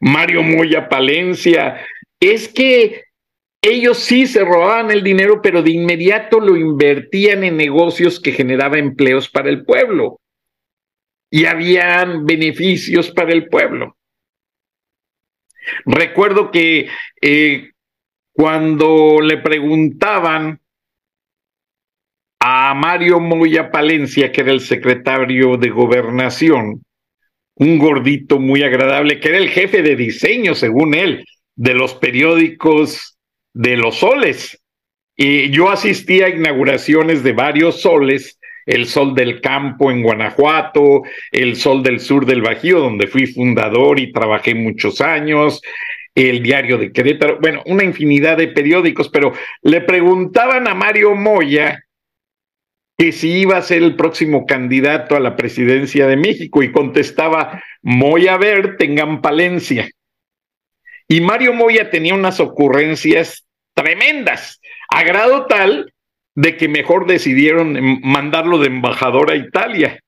Mario 0.00 0.42
Moya 0.42 0.88
Palencia, 0.88 1.84
es 2.18 2.48
que 2.48 3.04
ellos 3.62 3.98
sí 3.98 4.26
se 4.26 4.44
robaban 4.44 4.90
el 4.90 5.02
dinero, 5.02 5.42
pero 5.42 5.62
de 5.62 5.72
inmediato 5.72 6.40
lo 6.40 6.56
invertían 6.56 7.44
en 7.44 7.56
negocios 7.56 8.18
que 8.18 8.32
generaban 8.32 8.78
empleos 8.78 9.28
para 9.28 9.50
el 9.50 9.64
pueblo. 9.64 10.18
Y 11.30 11.44
habían 11.44 12.24
beneficios 12.24 13.10
para 13.10 13.32
el 13.32 13.48
pueblo. 13.48 13.96
Recuerdo 15.84 16.50
que 16.50 16.88
eh, 17.20 17.70
cuando 18.32 19.20
le 19.20 19.36
preguntaban 19.38 20.60
a 22.40 22.74
Mario 22.74 23.20
Moya 23.20 23.70
Palencia, 23.70 24.32
que 24.32 24.40
era 24.40 24.52
el 24.52 24.60
secretario 24.60 25.58
de 25.58 25.68
gobernación, 25.68 26.82
un 27.56 27.78
gordito 27.78 28.40
muy 28.40 28.62
agradable, 28.62 29.20
que 29.20 29.28
era 29.28 29.38
el 29.38 29.50
jefe 29.50 29.82
de 29.82 29.94
diseño, 29.94 30.54
según 30.54 30.94
él, 30.94 31.26
de 31.54 31.74
los 31.74 31.94
periódicos 31.94 33.18
de 33.52 33.76
los 33.76 33.98
soles. 33.98 34.60
Y 35.16 35.50
yo 35.50 35.70
asistí 35.70 36.22
a 36.22 36.28
inauguraciones 36.28 37.22
de 37.22 37.32
varios 37.32 37.82
soles, 37.82 38.38
el 38.66 38.86
Sol 38.86 39.14
del 39.14 39.40
Campo 39.40 39.90
en 39.90 40.02
Guanajuato, 40.02 41.02
el 41.32 41.56
Sol 41.56 41.82
del 41.82 42.00
Sur 42.00 42.24
del 42.24 42.42
Bajío, 42.42 42.80
donde 42.80 43.06
fui 43.06 43.26
fundador 43.26 43.98
y 43.98 44.12
trabajé 44.12 44.54
muchos 44.54 45.00
años, 45.00 45.60
el 46.14 46.42
diario 46.42 46.78
de 46.78 46.92
Querétaro, 46.92 47.38
bueno, 47.40 47.62
una 47.66 47.84
infinidad 47.84 48.36
de 48.36 48.48
periódicos, 48.48 49.08
pero 49.08 49.32
le 49.62 49.80
preguntaban 49.80 50.68
a 50.68 50.74
Mario 50.74 51.14
Moya 51.14 51.84
que 52.98 53.12
si 53.12 53.30
iba 53.40 53.56
a 53.56 53.62
ser 53.62 53.82
el 53.82 53.96
próximo 53.96 54.44
candidato 54.44 55.16
a 55.16 55.20
la 55.20 55.36
presidencia 55.36 56.06
de 56.06 56.16
México 56.16 56.62
y 56.62 56.70
contestaba, 56.70 57.62
Moya 57.82 58.36
ver, 58.36 58.76
tengan 58.76 59.22
Palencia. 59.22 59.88
Y 61.10 61.20
Mario 61.20 61.52
Moya 61.52 61.90
tenía 61.90 62.14
unas 62.14 62.38
ocurrencias 62.38 63.44
tremendas, 63.74 64.60
a 64.88 65.02
grado 65.02 65.46
tal 65.46 65.92
de 66.36 66.56
que 66.56 66.68
mejor 66.68 67.04
decidieron 67.08 68.00
mandarlo 68.02 68.58
de 68.58 68.68
embajador 68.68 69.32
a 69.32 69.34
Italia. 69.34 69.98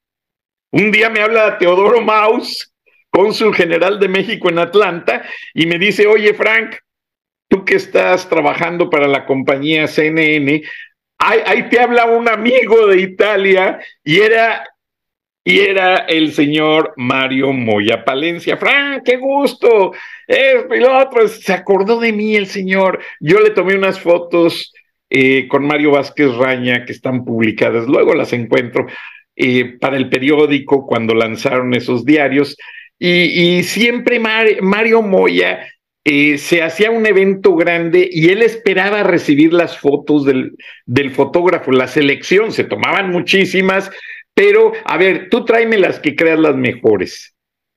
Un 0.71 0.93
día 0.93 1.11
me 1.11 1.21
habla 1.21 1.59
Teodoro 1.59 2.03
Maus, 2.03 2.73
cónsul 3.11 3.53
general 3.53 3.99
de 3.99 4.07
México 4.07 4.49
en 4.49 4.61
Atlanta, 4.61 5.25
y 5.55 5.67
me 5.67 5.77
dice, 5.77 6.07
oye 6.07 6.35
Frank, 6.35 6.77
tú 7.49 7.65
que 7.65 7.75
estás 7.75 8.29
trabajando 8.29 8.89
para 8.89 9.09
la 9.09 9.27
compañía 9.27 9.89
CNN, 9.89 10.63
ahí, 11.19 11.69
te 11.69 11.81
habla 11.81 12.05
un 12.05 12.29
amigo 12.29 12.87
de 12.87 13.01
Italia 13.01 13.81
y 14.05 14.21
era 14.21 14.72
y 15.45 15.59
era 15.59 15.97
el 15.97 16.33
señor 16.33 16.93
Mario 16.97 17.53
Moya 17.53 18.05
Palencia. 18.05 18.57
Fran, 18.57 19.03
qué 19.05 19.17
gusto. 19.17 19.93
Esto 20.27 20.75
y 20.75 20.81
lo 20.81 20.97
otro. 20.99 21.27
Se 21.27 21.53
acordó 21.53 21.99
de 21.99 22.13
mí 22.13 22.37
el 22.37 22.47
señor. 22.47 23.01
Yo 23.21 23.41
le 23.41 23.51
tomé 23.51 23.75
unas 23.75 23.99
fotos 23.99 24.73
eh, 25.11 25.49
con 25.49 25.67
Mario 25.67 25.91
Vázquez 25.91 26.35
Raña 26.37 26.85
que 26.85 26.93
están 26.93 27.25
publicadas. 27.25 27.87
Luego 27.89 28.15
las 28.15 28.33
encuentro 28.33 28.87
eh, 29.35 29.77
para 29.81 29.97
el 29.97 30.09
periódico 30.09 30.87
cuando 30.87 31.15
lanzaron 31.15 31.75
esos 31.75 32.05
diarios. 32.05 32.57
Y, 32.99 33.65
siempre 33.65 34.21
Mario 34.21 35.03
Moya 35.03 35.67
eh, 36.05 36.39
se 36.39 36.63
hacía 36.63 36.93
un 36.93 37.05
evento 37.05 37.57
grande 37.57 38.09
y 38.11 38.29
él 38.29 38.43
esperaba 38.43 39.03
recibir 39.03 39.53
las 39.53 39.77
fotos 39.77 40.25
del, 40.25 40.53
del, 40.87 41.11
fotógrafo, 41.11 41.73
la 41.73 41.89
selección, 41.89 42.53
se 42.53 42.63
tomaban 42.63 43.11
muchísimas, 43.11 43.91
pero 44.35 44.73
a 44.85 44.97
ver, 44.97 45.29
tú 45.31 45.45
tráeme 45.45 45.79
las 45.79 46.01
que 46.01 46.17
creas 46.17 46.39
las 46.39 46.57
mejores. 46.57 47.35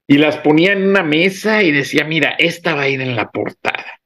Y 0.08 0.18
las 0.18 0.38
ponía 0.38 0.74
en 0.74 0.88
una 0.88 1.03
mesa 1.03 1.64
y 1.64 1.72
decía, 1.72 2.06
mira, 2.06 2.36
esta 2.38 2.76
va 2.76 2.84
a 2.84 2.89
ir 2.89 3.01
en 3.01 3.16
la 3.16 3.32
portada. 3.32 3.99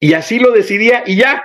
Y 0.00 0.14
así 0.14 0.38
lo 0.38 0.52
decidía 0.52 1.02
y 1.06 1.16
ya. 1.16 1.44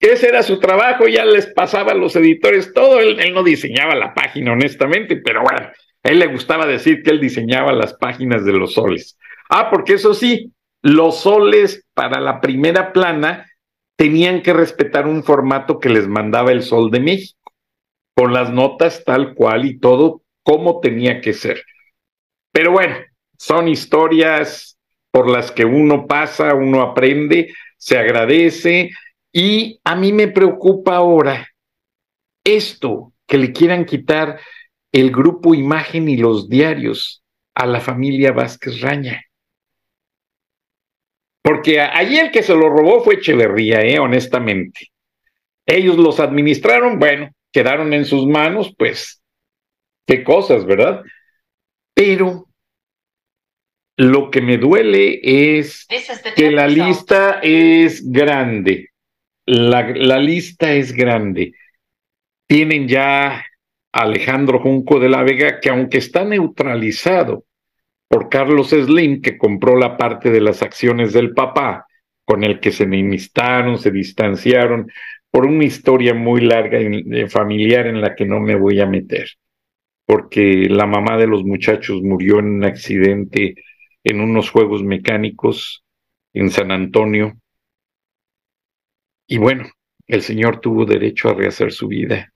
Ese 0.00 0.28
era 0.28 0.42
su 0.42 0.58
trabajo, 0.58 1.06
ya 1.06 1.24
les 1.24 1.46
pasaba 1.48 1.92
a 1.92 1.96
los 1.96 2.16
editores 2.16 2.72
todo. 2.72 3.00
Él, 3.00 3.20
él 3.20 3.34
no 3.34 3.42
diseñaba 3.42 3.94
la 3.94 4.14
página, 4.14 4.52
honestamente, 4.52 5.16
pero 5.16 5.42
bueno, 5.42 5.70
a 6.02 6.08
él 6.08 6.18
le 6.18 6.26
gustaba 6.26 6.66
decir 6.66 7.02
que 7.02 7.10
él 7.10 7.20
diseñaba 7.20 7.72
las 7.72 7.94
páginas 7.94 8.44
de 8.44 8.52
los 8.52 8.74
soles. 8.74 9.18
Ah, 9.50 9.70
porque 9.70 9.94
eso 9.94 10.14
sí, 10.14 10.52
los 10.82 11.20
soles 11.20 11.84
para 11.94 12.20
la 12.20 12.40
primera 12.40 12.92
plana 12.92 13.46
tenían 13.96 14.42
que 14.42 14.52
respetar 14.52 15.06
un 15.06 15.24
formato 15.24 15.80
que 15.80 15.88
les 15.88 16.06
mandaba 16.06 16.52
el 16.52 16.62
Sol 16.62 16.90
de 16.90 17.00
México, 17.00 17.37
con 18.18 18.32
las 18.32 18.52
notas 18.52 19.04
tal 19.04 19.32
cual 19.32 19.64
y 19.64 19.78
todo 19.78 20.22
como 20.42 20.80
tenía 20.80 21.20
que 21.20 21.32
ser. 21.32 21.62
Pero 22.50 22.72
bueno, 22.72 22.96
son 23.38 23.68
historias 23.68 24.76
por 25.12 25.30
las 25.30 25.52
que 25.52 25.64
uno 25.64 26.08
pasa, 26.08 26.52
uno 26.52 26.82
aprende, 26.82 27.54
se 27.76 27.96
agradece 27.96 28.90
y 29.32 29.78
a 29.84 29.94
mí 29.94 30.12
me 30.12 30.26
preocupa 30.26 30.96
ahora 30.96 31.46
esto, 32.42 33.12
que 33.24 33.38
le 33.38 33.52
quieran 33.52 33.84
quitar 33.84 34.40
el 34.90 35.12
grupo 35.12 35.54
Imagen 35.54 36.08
y 36.08 36.16
los 36.16 36.48
diarios 36.48 37.22
a 37.54 37.66
la 37.66 37.80
familia 37.80 38.32
Vázquez 38.32 38.80
Raña. 38.80 39.22
Porque 41.40 41.80
allí 41.80 42.18
el 42.18 42.32
que 42.32 42.42
se 42.42 42.56
lo 42.56 42.68
robó 42.68 43.00
fue 43.00 43.14
Echeverría, 43.14 43.82
¿eh? 43.82 44.00
honestamente. 44.00 44.88
Ellos 45.64 45.96
los 45.98 46.18
administraron, 46.18 46.98
bueno, 46.98 47.30
quedaron 47.52 47.92
en 47.92 48.04
sus 48.04 48.26
manos, 48.26 48.74
pues, 48.76 49.22
qué 50.06 50.24
cosas, 50.24 50.64
¿verdad? 50.64 51.02
Pero 51.94 52.48
lo 53.96 54.30
que 54.30 54.40
me 54.40 54.58
duele 54.58 55.20
es 55.22 55.86
que 56.36 56.50
la 56.50 56.68
lista 56.68 57.40
es 57.42 58.10
grande. 58.10 58.90
La, 59.44 59.88
la 59.88 60.18
lista 60.18 60.72
es 60.72 60.92
grande. 60.92 61.52
Tienen 62.46 62.86
ya 62.86 63.44
Alejandro 63.92 64.60
Junco 64.60 65.00
de 65.00 65.08
la 65.08 65.22
Vega, 65.22 65.60
que 65.60 65.70
aunque 65.70 65.98
está 65.98 66.24
neutralizado 66.24 67.44
por 68.08 68.28
Carlos 68.28 68.70
Slim, 68.70 69.20
que 69.20 69.36
compró 69.36 69.76
la 69.76 69.96
parte 69.96 70.30
de 70.30 70.40
las 70.40 70.62
acciones 70.62 71.12
del 71.12 71.32
papá, 71.34 71.86
con 72.24 72.44
el 72.44 72.60
que 72.60 72.72
se 72.72 72.84
enemistaron, 72.84 73.78
se 73.78 73.90
distanciaron, 73.90 74.90
por 75.30 75.46
una 75.46 75.64
historia 75.64 76.14
muy 76.14 76.40
larga 76.40 76.80
y 76.80 77.28
familiar 77.28 77.86
en 77.86 78.00
la 78.00 78.14
que 78.14 78.26
no 78.26 78.40
me 78.40 78.54
voy 78.56 78.80
a 78.80 78.86
meter, 78.86 79.28
porque 80.06 80.68
la 80.68 80.86
mamá 80.86 81.16
de 81.16 81.26
los 81.26 81.44
muchachos 81.44 82.02
murió 82.02 82.38
en 82.38 82.46
un 82.46 82.64
accidente 82.64 83.54
en 84.04 84.20
unos 84.20 84.50
juegos 84.50 84.82
mecánicos 84.82 85.84
en 86.32 86.50
San 86.50 86.70
Antonio. 86.70 87.34
Y 89.26 89.38
bueno, 89.38 89.66
el 90.06 90.22
señor 90.22 90.60
tuvo 90.60 90.86
derecho 90.86 91.28
a 91.28 91.34
rehacer 91.34 91.72
su 91.72 91.88
vida. 91.88 92.32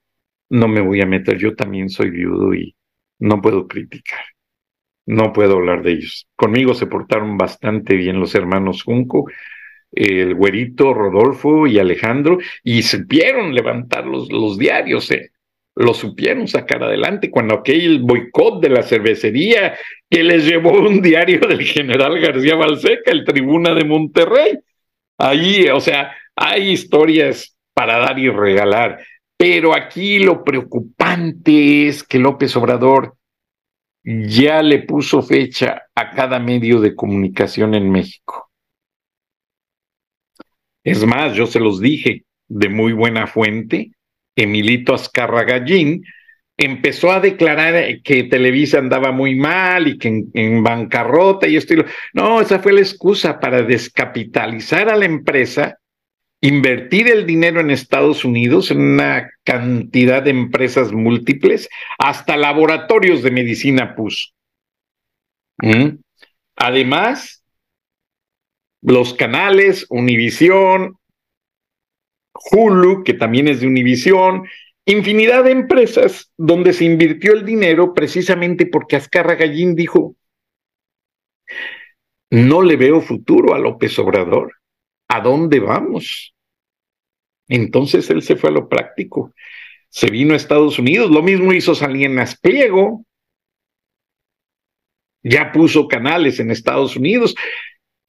No 0.50 0.68
me 0.68 0.82
voy 0.82 1.00
a 1.00 1.06
meter, 1.06 1.38
yo 1.38 1.54
también 1.54 1.88
soy 1.88 2.10
viudo 2.10 2.54
y 2.54 2.76
no 3.18 3.40
puedo 3.40 3.66
criticar 3.66 4.20
no 5.06 5.32
puedo 5.32 5.56
hablar 5.56 5.82
de 5.82 5.92
ellos. 5.92 6.28
Conmigo 6.36 6.74
se 6.74 6.86
portaron 6.86 7.36
bastante 7.36 7.96
bien 7.96 8.20
los 8.20 8.34
hermanos 8.34 8.82
Junco, 8.82 9.26
el 9.92 10.34
güerito 10.34 10.94
Rodolfo 10.94 11.66
y 11.66 11.78
Alejandro, 11.78 12.38
y 12.64 12.82
supieron 12.82 13.54
levantar 13.54 14.06
los, 14.06 14.30
los 14.32 14.58
diarios, 14.58 15.10
¿eh? 15.10 15.32
lo 15.74 15.94
supieron 15.94 16.48
sacar 16.48 16.82
adelante 16.82 17.30
cuando 17.30 17.54
aquel 17.54 18.00
boicot 18.00 18.60
de 18.60 18.68
la 18.70 18.82
cervecería 18.82 19.74
que 20.08 20.22
les 20.22 20.44
llevó 20.44 20.72
un 20.72 21.00
diario 21.00 21.40
del 21.48 21.62
general 21.62 22.20
García 22.20 22.56
Balseca, 22.56 23.10
el 23.10 23.24
tribuna 23.24 23.74
de 23.74 23.84
Monterrey. 23.84 24.58
Allí, 25.18 25.68
o 25.68 25.80
sea, 25.80 26.12
hay 26.36 26.70
historias 26.70 27.56
para 27.74 27.98
dar 27.98 28.18
y 28.18 28.28
regalar, 28.28 29.00
pero 29.36 29.74
aquí 29.74 30.18
lo 30.18 30.44
preocupante 30.44 31.88
es 31.88 32.02
que 32.02 32.18
López 32.18 32.54
Obrador 32.56 33.16
ya 34.04 34.62
le 34.62 34.80
puso 34.80 35.22
fecha 35.22 35.82
a 35.94 36.10
cada 36.10 36.38
medio 36.38 36.80
de 36.80 36.94
comunicación 36.94 37.74
en 37.74 37.90
México. 37.90 38.51
Es 40.84 41.04
más, 41.06 41.34
yo 41.34 41.46
se 41.46 41.60
los 41.60 41.80
dije 41.80 42.24
de 42.48 42.68
muy 42.68 42.92
buena 42.92 43.26
fuente, 43.26 43.92
Emilito 44.36 44.94
Azcarra 44.94 45.44
Gallín 45.44 46.04
empezó 46.56 47.10
a 47.10 47.20
declarar 47.20 48.02
que 48.02 48.24
Televisa 48.24 48.78
andaba 48.78 49.10
muy 49.10 49.34
mal 49.34 49.88
y 49.88 49.98
que 49.98 50.24
en, 50.32 50.62
bancarrota 50.62 51.48
y 51.48 51.56
esto. 51.56 51.74
No, 52.12 52.40
esa 52.40 52.60
fue 52.60 52.72
la 52.72 52.80
excusa 52.80 53.40
para 53.40 53.62
descapitalizar 53.62 54.88
a 54.88 54.96
la 54.96 55.04
empresa 55.04 55.78
invertir 56.40 57.08
el 57.08 57.24
dinero 57.24 57.60
en 57.60 57.70
Estados 57.70 58.24
Unidos 58.24 58.70
en 58.70 58.80
una 58.80 59.30
cantidad 59.44 60.22
de 60.22 60.30
empresas 60.30 60.92
múltiples, 60.92 61.68
hasta 61.98 62.36
laboratorios 62.36 63.22
de 63.22 63.30
medicina 63.30 63.94
puso. 63.94 64.30
¿Mm? 65.58 65.98
Además, 66.56 67.41
los 68.82 69.14
canales 69.14 69.86
Univisión, 69.88 70.98
Hulu, 72.50 73.04
que 73.04 73.14
también 73.14 73.48
es 73.48 73.60
de 73.60 73.68
Univisión, 73.68 74.44
infinidad 74.84 75.44
de 75.44 75.52
empresas 75.52 76.32
donde 76.36 76.72
se 76.72 76.84
invirtió 76.84 77.32
el 77.32 77.44
dinero 77.44 77.94
precisamente 77.94 78.66
porque 78.66 78.96
Azcarra 78.96 79.36
Gallín 79.36 79.74
dijo, 79.74 80.16
no 82.30 82.62
le 82.62 82.76
veo 82.76 83.00
futuro 83.00 83.54
a 83.54 83.58
López 83.58 83.98
Obrador. 83.98 84.54
¿A 85.08 85.20
dónde 85.20 85.60
vamos? 85.60 86.34
Entonces 87.46 88.08
él 88.08 88.22
se 88.22 88.36
fue 88.36 88.48
a 88.48 88.54
lo 88.54 88.68
práctico. 88.68 89.34
Se 89.90 90.08
vino 90.10 90.32
a 90.32 90.38
Estados 90.38 90.78
Unidos. 90.78 91.10
Lo 91.10 91.22
mismo 91.22 91.52
hizo 91.52 91.74
Salinas 91.74 92.38
Pliego. 92.40 93.04
Ya 95.22 95.52
puso 95.52 95.86
canales 95.86 96.40
en 96.40 96.50
Estados 96.50 96.96
Unidos. 96.96 97.34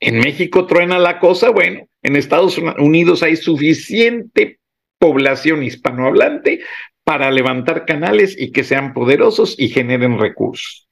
En 0.05 0.19
México 0.19 0.67
truena 0.67 0.99
la 0.99 1.17
cosa. 1.17 1.49
Bueno, 1.49 1.87
en 2.01 2.17
Estados 2.17 2.57
Unidos 2.57 3.23
hay 3.23 3.37
suficiente 3.37 4.59
población 4.99 5.63
hispanohablante 5.63 6.59
para 7.05 7.31
levantar 7.31 7.85
canales 7.85 8.35
y 8.37 8.51
que 8.51 8.65
sean 8.65 8.93
poderosos 8.93 9.55
y 9.57 9.69
generen 9.69 10.19
recursos. 10.19 10.89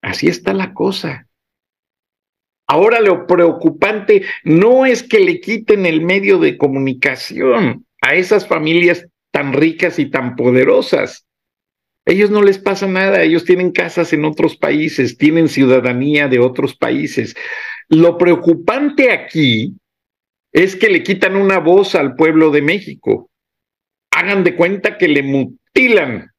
Así 0.00 0.28
está 0.28 0.54
la 0.54 0.72
cosa. 0.72 1.26
Ahora 2.66 3.00
lo 3.00 3.26
preocupante 3.26 4.22
no 4.42 4.86
es 4.86 5.02
que 5.02 5.20
le 5.20 5.40
quiten 5.40 5.84
el 5.84 6.00
medio 6.00 6.38
de 6.38 6.56
comunicación 6.56 7.84
a 8.00 8.14
esas 8.14 8.48
familias 8.48 9.06
tan 9.32 9.52
ricas 9.52 9.98
y 9.98 10.06
tan 10.06 10.34
poderosas. 10.34 11.26
Ellos 12.06 12.30
no 12.30 12.40
les 12.40 12.58
pasa 12.58 12.86
nada, 12.86 13.22
ellos 13.22 13.44
tienen 13.44 13.72
casas 13.72 14.14
en 14.14 14.24
otros 14.24 14.56
países, 14.56 15.18
tienen 15.18 15.48
ciudadanía 15.48 16.28
de 16.28 16.38
otros 16.38 16.74
países. 16.74 17.36
Lo 17.90 18.16
preocupante 18.16 19.10
aquí 19.10 19.74
es 20.52 20.76
que 20.76 20.88
le 20.88 21.02
quitan 21.02 21.34
una 21.34 21.58
voz 21.58 21.96
al 21.96 22.14
pueblo 22.14 22.50
de 22.50 22.62
México. 22.62 23.30
Hagan 24.12 24.44
de 24.44 24.54
cuenta 24.54 24.96
que 24.96 25.08
le 25.08 25.24
mutilan 25.24 26.30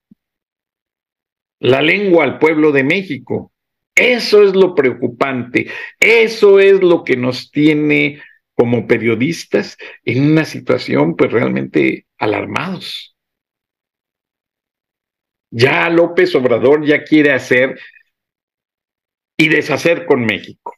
la 1.59 1.81
lengua 1.81 2.23
al 2.23 2.39
pueblo 2.39 2.71
de 2.71 2.85
México. 2.85 3.51
Eso 3.93 4.43
es 4.43 4.55
lo 4.55 4.73
preocupante. 4.73 5.69
Eso 5.99 6.61
es 6.61 6.81
lo 6.81 7.03
que 7.03 7.17
nos 7.17 7.51
tiene 7.51 8.21
como 8.55 8.87
periodistas 8.87 9.77
en 10.05 10.31
una 10.31 10.45
situación 10.45 11.17
pues 11.17 11.33
realmente 11.33 12.07
alarmados. 12.17 13.15
Ya 15.49 15.89
López 15.89 16.33
Obrador 16.33 16.85
ya 16.85 17.03
quiere 17.03 17.33
hacer 17.33 17.77
y 19.35 19.49
deshacer 19.49 20.05
con 20.05 20.25
México. 20.25 20.75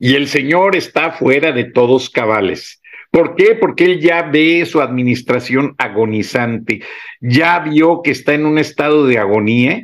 Y 0.00 0.14
el 0.14 0.28
Señor 0.28 0.76
está 0.76 1.12
fuera 1.12 1.52
de 1.52 1.64
todos 1.64 2.08
cabales. 2.08 2.80
¿Por 3.10 3.36
qué? 3.36 3.54
Porque 3.54 3.84
él 3.84 4.00
ya 4.00 4.22
ve 4.22 4.64
su 4.64 4.80
administración 4.80 5.74
agonizante, 5.76 6.80
ya 7.20 7.58
vio 7.58 8.00
que 8.02 8.12
está 8.12 8.32
en 8.32 8.46
un 8.46 8.58
estado 8.58 9.06
de 9.06 9.18
agonía, 9.18 9.82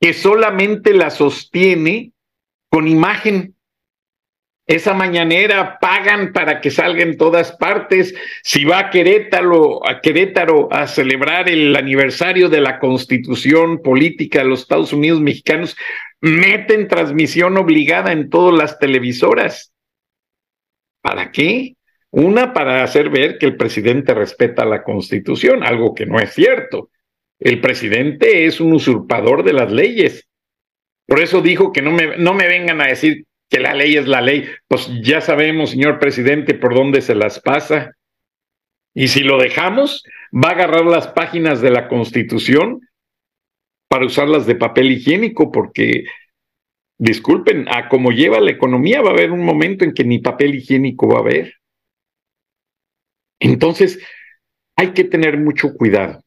que 0.00 0.12
solamente 0.12 0.94
la 0.94 1.10
sostiene 1.10 2.12
con 2.70 2.86
imagen. 2.86 3.55
Esa 4.66 4.94
mañanera 4.94 5.78
pagan 5.80 6.32
para 6.32 6.60
que 6.60 6.72
salga 6.72 7.04
en 7.04 7.16
todas 7.16 7.52
partes. 7.52 8.14
Si 8.42 8.64
va 8.64 8.80
a 8.80 8.90
Querétaro, 8.90 9.88
a 9.88 10.00
Querétaro 10.00 10.72
a 10.72 10.88
celebrar 10.88 11.48
el 11.48 11.76
aniversario 11.76 12.48
de 12.48 12.60
la 12.60 12.80
constitución 12.80 13.80
política 13.80 14.40
de 14.40 14.46
los 14.46 14.62
Estados 14.62 14.92
Unidos 14.92 15.20
mexicanos, 15.20 15.76
meten 16.20 16.88
transmisión 16.88 17.56
obligada 17.58 18.10
en 18.10 18.28
todas 18.28 18.58
las 18.58 18.78
televisoras. 18.80 19.72
¿Para 21.00 21.30
qué? 21.30 21.76
Una, 22.10 22.52
para 22.52 22.82
hacer 22.82 23.10
ver 23.10 23.38
que 23.38 23.46
el 23.46 23.56
presidente 23.56 24.14
respeta 24.14 24.64
la 24.64 24.82
constitución, 24.82 25.62
algo 25.62 25.94
que 25.94 26.06
no 26.06 26.18
es 26.18 26.32
cierto. 26.32 26.90
El 27.38 27.60
presidente 27.60 28.46
es 28.46 28.60
un 28.60 28.72
usurpador 28.72 29.44
de 29.44 29.52
las 29.52 29.70
leyes. 29.70 30.26
Por 31.06 31.20
eso 31.20 31.40
dijo 31.40 31.72
que 31.72 31.82
no 31.82 31.92
me, 31.92 32.16
no 32.16 32.34
me 32.34 32.48
vengan 32.48 32.80
a 32.80 32.88
decir 32.88 33.26
que 33.48 33.60
la 33.60 33.74
ley 33.74 33.96
es 33.96 34.06
la 34.06 34.20
ley. 34.20 34.48
Pues 34.68 34.90
ya 35.02 35.20
sabemos, 35.20 35.70
señor 35.70 35.98
presidente, 35.98 36.54
por 36.54 36.74
dónde 36.74 37.00
se 37.00 37.14
las 37.14 37.40
pasa. 37.40 37.92
Y 38.94 39.08
si 39.08 39.20
lo 39.20 39.38
dejamos, 39.38 40.04
va 40.32 40.50
a 40.50 40.52
agarrar 40.52 40.84
las 40.86 41.08
páginas 41.08 41.60
de 41.60 41.70
la 41.70 41.88
Constitución 41.88 42.80
para 43.88 44.06
usarlas 44.06 44.46
de 44.46 44.56
papel 44.56 44.90
higiénico, 44.90 45.52
porque, 45.52 46.04
disculpen, 46.98 47.66
a 47.68 47.88
como 47.88 48.10
lleva 48.10 48.40
la 48.40 48.50
economía 48.50 49.02
va 49.02 49.10
a 49.10 49.12
haber 49.12 49.30
un 49.30 49.44
momento 49.44 49.84
en 49.84 49.92
que 49.92 50.04
ni 50.04 50.18
papel 50.18 50.54
higiénico 50.54 51.08
va 51.08 51.18
a 51.18 51.20
haber. 51.20 51.54
Entonces, 53.38 54.00
hay 54.76 54.92
que 54.92 55.04
tener 55.04 55.38
mucho 55.38 55.74
cuidado. 55.74 56.22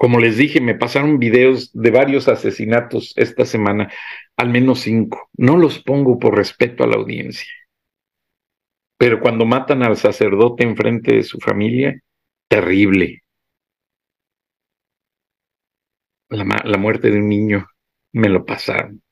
Como 0.00 0.18
les 0.18 0.38
dije, 0.38 0.62
me 0.62 0.74
pasaron 0.74 1.18
videos 1.18 1.70
de 1.74 1.90
varios 1.90 2.26
asesinatos 2.26 3.12
esta 3.16 3.44
semana, 3.44 3.92
al 4.34 4.48
menos 4.48 4.80
cinco. 4.80 5.28
No 5.36 5.58
los 5.58 5.78
pongo 5.78 6.18
por 6.18 6.34
respeto 6.34 6.82
a 6.82 6.86
la 6.86 6.96
audiencia. 6.96 7.52
Pero 8.96 9.20
cuando 9.20 9.44
matan 9.44 9.82
al 9.82 9.98
sacerdote 9.98 10.64
enfrente 10.64 11.16
de 11.16 11.22
su 11.22 11.38
familia, 11.38 12.00
terrible. 12.48 13.24
La, 16.30 16.46
la 16.64 16.78
muerte 16.78 17.10
de 17.10 17.18
un 17.18 17.28
niño, 17.28 17.66
me 18.12 18.30
lo 18.30 18.46
pasaron. 18.46 19.02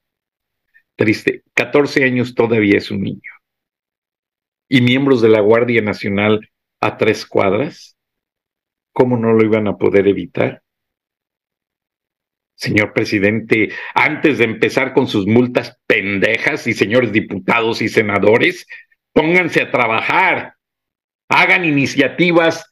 Triste. 0.97 1.43
14 1.53 2.05
años 2.05 2.35
todavía 2.35 2.79
es 2.79 2.91
un 2.91 3.03
niño. 3.03 3.31
Y 4.71 4.81
miembros 4.81 5.21
de 5.21 5.29
la 5.29 5.41
Guardia 5.41 5.83
Nacional 5.83 6.49
a 6.81 6.97
tres 6.97 7.27
cuadras, 7.27 7.99
¿cómo 8.95 9.19
no 9.19 9.35
lo 9.35 9.45
iban 9.45 9.69
a 9.69 9.77
poder 9.77 10.09
evitar? 10.09 10.63
Señor 12.59 12.93
presidente, 12.93 13.71
antes 13.95 14.39
de 14.39 14.45
empezar 14.45 14.93
con 14.93 15.07
sus 15.07 15.27
multas 15.27 15.79
pendejas 15.87 16.67
y 16.67 16.73
señores 16.73 17.13
diputados 17.13 17.81
y 17.81 17.89
senadores, 17.89 18.67
pónganse 19.13 19.63
a 19.63 19.71
trabajar, 19.71 20.55
hagan 21.29 21.65
iniciativas 21.65 22.67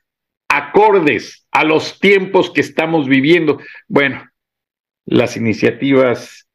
acordes 0.48 1.46
a 1.52 1.62
los 1.64 2.00
tiempos 2.00 2.50
que 2.50 2.60
estamos 2.60 3.08
viviendo. 3.08 3.60
Bueno, 3.86 4.28
las 5.04 5.36
iniciativas 5.36 6.48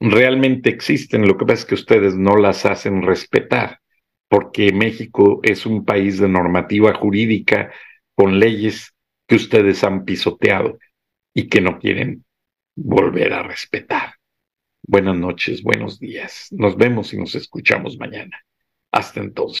realmente 0.00 0.68
existen, 0.68 1.28
lo 1.28 1.38
que 1.38 1.46
pasa 1.46 1.60
es 1.60 1.64
que 1.66 1.74
ustedes 1.76 2.16
no 2.16 2.36
las 2.36 2.66
hacen 2.66 3.02
respetar, 3.02 3.78
porque 4.28 4.72
México 4.72 5.38
es 5.44 5.66
un 5.66 5.84
país 5.84 6.18
de 6.18 6.28
normativa 6.28 6.94
jurídica 6.94 7.70
con 8.16 8.40
leyes 8.40 8.92
que 9.28 9.36
ustedes 9.36 9.84
han 9.84 10.04
pisoteado 10.04 10.78
y 11.32 11.48
que 11.48 11.60
no 11.60 11.78
quieren 11.78 12.24
volver 12.74 13.32
a 13.32 13.42
respetar. 13.42 14.14
Buenas 14.82 15.16
noches, 15.16 15.62
buenos 15.62 15.98
días. 15.98 16.48
Nos 16.50 16.76
vemos 16.76 17.12
y 17.12 17.18
nos 17.18 17.34
escuchamos 17.34 17.96
mañana. 17.98 18.38
Hasta 18.90 19.20
entonces. 19.20 19.60